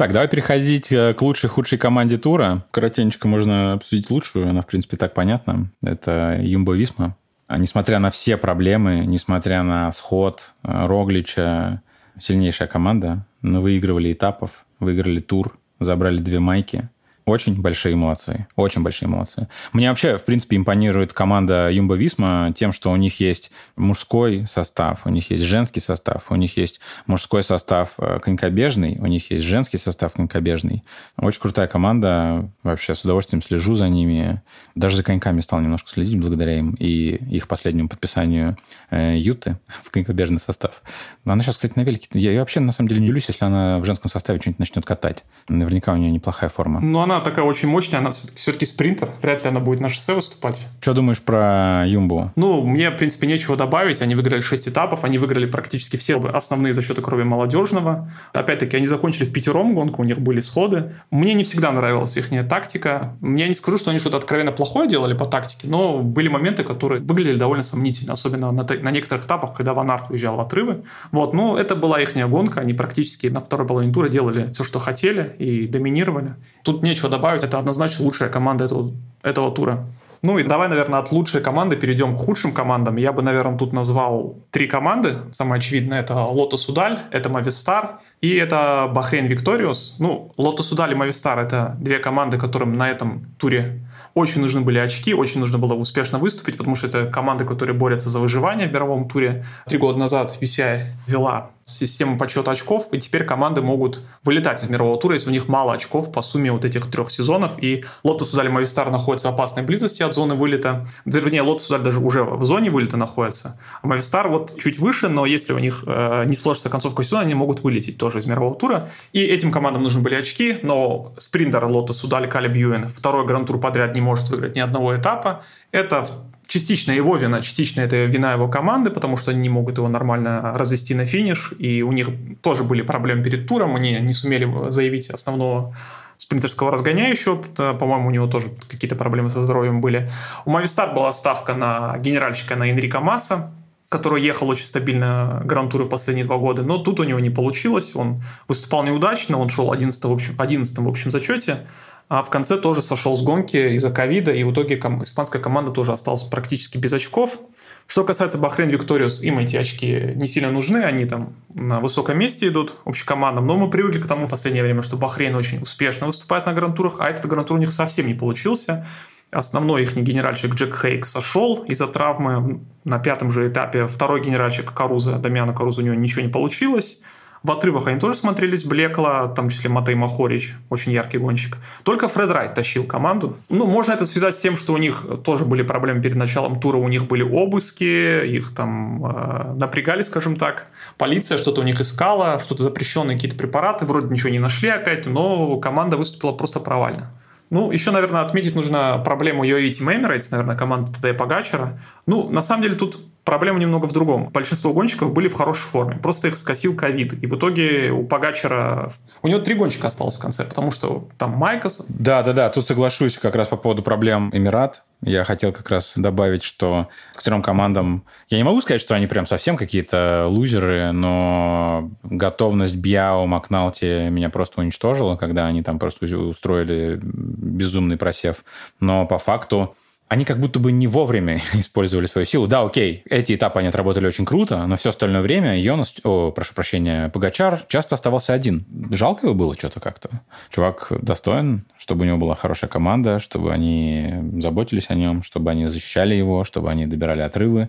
[0.00, 2.64] Так, давай переходить э, к лучшей худшей команде тура.
[2.70, 5.70] Коротенько можно обсудить лучшую, она, в принципе, так понятна.
[5.82, 7.18] Это Юмбо Висма.
[7.48, 11.82] А несмотря на все проблемы, несмотря на сход э, Роглича,
[12.18, 16.88] сильнейшая команда, но выигрывали этапов, выиграли тур, забрали две майки–
[17.26, 18.46] очень большие молодцы.
[18.56, 19.48] Очень большие молодцы.
[19.72, 25.02] Мне вообще, в принципе, импонирует команда Юмба Висма тем, что у них есть мужской состав,
[25.04, 29.44] у них есть женский состав, у них есть мужской состав э, конькобежный, у них есть
[29.44, 30.82] женский состав конькобежный.
[31.16, 32.50] Очень крутая команда.
[32.62, 34.42] Вообще с удовольствием слежу за ними.
[34.74, 38.56] Даже за коньками стал немножко следить благодаря им и их последнему подписанию
[38.90, 40.82] э, Юты в конькобежный состав.
[41.24, 42.08] Она сейчас, кстати, на велике.
[42.12, 44.84] Я, я вообще, на самом деле, не люблюсь, если она в женском составе что-нибудь начнет
[44.84, 45.24] катать.
[45.48, 46.80] Наверняка у нее неплохая форма.
[46.80, 49.10] Ну, она такая очень мощная, она все-таки, все-таки спринтер.
[49.22, 50.66] Вряд ли она будет на шоссе выступать.
[50.80, 52.32] Что думаешь про Юмбу?
[52.36, 54.02] Ну, мне, в принципе, нечего добавить.
[54.02, 58.12] Они выиграли 6 этапов, они выиграли практически все основные за счет крови молодежного.
[58.32, 60.94] Опять-таки, они закончили в пятером гонку, у них были сходы.
[61.10, 63.16] Мне не всегда нравилась их тактика.
[63.22, 67.02] Я не скажу, что они что-то откровенно плохое делали по тактике, но были моменты, которые
[67.02, 70.82] выглядели довольно сомнительно, особенно на, на некоторых этапах, когда Ван Арт уезжал в отрывы.
[71.12, 74.78] Вот, ну, это была их гонка, они практически на второй половине тура делали все, что
[74.78, 76.34] хотели и доминировали.
[76.62, 77.44] Тут нечего нечего добавить.
[77.44, 78.90] Это однозначно лучшая команда этого,
[79.22, 79.86] этого тура.
[80.22, 82.96] Ну и давай, наверное, от лучшей команды перейдем к худшим командам.
[82.96, 85.16] Я бы, наверное, тут назвал три команды.
[85.32, 89.96] Самое очевидное это Лотос Удаль, это Мавистар и это Бахрейн Викториус.
[89.98, 93.80] Ну, Лотос Удаль и Мавистар это две команды, которым на этом туре
[94.14, 98.10] очень нужны были очки, очень нужно было успешно выступить, потому что это команды, которые борются
[98.10, 99.44] за выживание в мировом туре.
[99.66, 104.98] Три года назад UCI вела систему подсчета очков, и теперь команды могут вылетать из мирового
[104.98, 107.52] тура, если у них мало очков по сумме вот этих трех сезонов.
[107.62, 110.86] И Лотос Удаль и Мавистар находятся в опасной близости от зоны вылета.
[111.04, 113.58] Вернее, Лотос Удаль даже уже в зоне вылета находится.
[113.82, 117.34] А Мавистар вот чуть выше, но если у них э, не сложится концовка сезона, они
[117.34, 118.88] могут вылететь тоже из мирового тура.
[119.12, 123.94] И этим командам нужны были очки, но спринтер Лотос Удаль Калиб Юэн второй гран-тур подряд
[123.94, 125.42] не может выиграть ни одного этапа.
[125.72, 126.06] Это
[126.50, 130.52] частично его вина, частично это вина его команды, потому что они не могут его нормально
[130.54, 132.08] развести на финиш, и у них
[132.42, 135.74] тоже были проблемы перед туром, они не сумели заявить основного
[136.16, 137.36] спринтерского разгоняющего,
[137.74, 140.10] по-моему, у него тоже какие-то проблемы со здоровьем были.
[140.44, 143.52] У Мавистар была ставка на генеральщика, на Энрика Масса,
[143.88, 147.92] который ехал очень стабильно гран-туры в последние два года, но тут у него не получилось,
[147.94, 151.66] он выступал неудачно, он шел 11 в общем, 11 в общем зачете,
[152.10, 155.70] а в конце тоже сошел с гонки из-за ковида, и в итоге ком- испанская команда
[155.70, 157.38] тоже осталась практически без очков.
[157.86, 162.48] Что касается Бахрейн Викториус, им эти очки не сильно нужны, они там на высоком месте
[162.48, 166.46] идут общекомандам, но мы привыкли к тому в последнее время, что Бахрейн очень успешно выступает
[166.46, 168.84] на гран-турах, а этот гран-тур у них совсем не получился.
[169.30, 172.60] Основной их генеральщик Джек Хейк сошел из-за травмы.
[172.82, 176.98] На пятом же этапе второй генеральщик Каруза, Дамиана Каруза, у него ничего не получилось.
[177.42, 181.56] В отрывах они тоже смотрелись блекло, в том числе Матей Махорич, очень яркий гонщик.
[181.84, 183.38] Только Фред Райт тащил команду.
[183.48, 186.76] Ну, можно это связать с тем, что у них тоже были проблемы перед началом тура,
[186.76, 190.66] у них были обыски, их там э, напрягали, скажем так.
[190.98, 195.56] Полиция что-то у них искала, что-то запрещенные какие-то препараты, вроде ничего не нашли опять, но
[195.56, 197.10] команда выступила просто провально.
[197.50, 201.80] Ну, еще, наверное, отметить нужно проблему UAE Team Emirates, наверное, команда ТД Погачера.
[202.06, 204.28] Ну, на самом деле, тут проблема немного в другом.
[204.28, 207.12] Большинство гонщиков были в хорошей форме, просто их скосил ковид.
[207.22, 208.92] И в итоге у Погачера...
[209.22, 211.84] У него три гонщика осталось в конце, потому что там Майкос...
[211.88, 214.82] Да-да-да, тут соглашусь как раз по поводу проблем Эмират.
[215.02, 218.04] Я хотел как раз добавить, что к трем командам...
[218.28, 224.28] Я не могу сказать, что они прям совсем какие-то лузеры, но готовность Бьяо, Макналти меня
[224.28, 228.44] просто уничтожила, когда они там просто устроили безумный просев.
[228.78, 229.74] Но по факту
[230.10, 232.48] они как будто бы не вовремя использовали свою силу.
[232.48, 236.52] Да, окей, эти этапы они отработали очень круто, но все остальное время Йонас, о, прошу
[236.52, 238.66] прощения, Погачар часто оставался один.
[238.90, 240.22] Жалко его было что-то как-то.
[240.50, 245.68] Чувак достоин, чтобы у него была хорошая команда, чтобы они заботились о нем, чтобы они
[245.68, 247.68] защищали его, чтобы они добирали отрывы.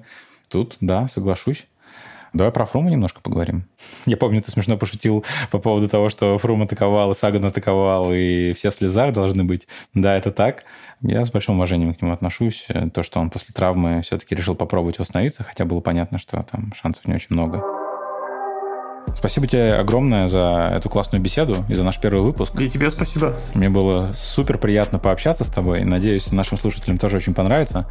[0.50, 1.68] Тут, да, соглашусь.
[2.34, 3.68] Давай про Фрума немножко поговорим.
[4.06, 8.54] Я помню, ты смешно пошутил по поводу того, что Фрум атаковал, и Саган атаковал, и
[8.54, 9.68] все в слезах должны быть.
[9.94, 10.64] Да, это так.
[11.02, 12.68] Я с большим уважением к нему отношусь.
[12.94, 17.08] То, что он после травмы все-таки решил попробовать восстановиться, хотя было понятно, что там шансов
[17.08, 17.81] не очень много.
[19.16, 22.60] Спасибо тебе огромное за эту классную беседу и за наш первый выпуск.
[22.60, 23.36] И тебе спасибо.
[23.54, 25.84] Мне было супер приятно пообщаться с тобой.
[25.84, 27.88] Надеюсь, нашим слушателям тоже очень понравится.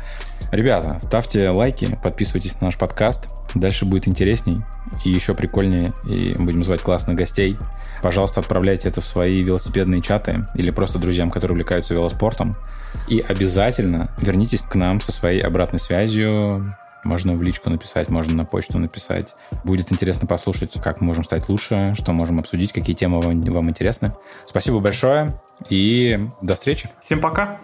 [0.52, 3.28] Ребята, ставьте лайки, подписывайтесь на наш подкаст.
[3.54, 4.62] Дальше будет интересней
[5.04, 5.92] и еще прикольнее.
[6.08, 7.56] И будем звать классных гостей.
[8.02, 12.54] Пожалуйста, отправляйте это в свои велосипедные чаты или просто друзьям, которые увлекаются велоспортом.
[13.08, 18.44] И обязательно вернитесь к нам со своей обратной связью, можно в личку написать, можно на
[18.44, 19.34] почту написать.
[19.64, 23.70] Будет интересно послушать, как мы можем стать лучше, что можем обсудить, какие темы вам, вам
[23.70, 24.12] интересны.
[24.44, 26.90] Спасибо большое и до встречи.
[27.00, 27.60] Всем пока.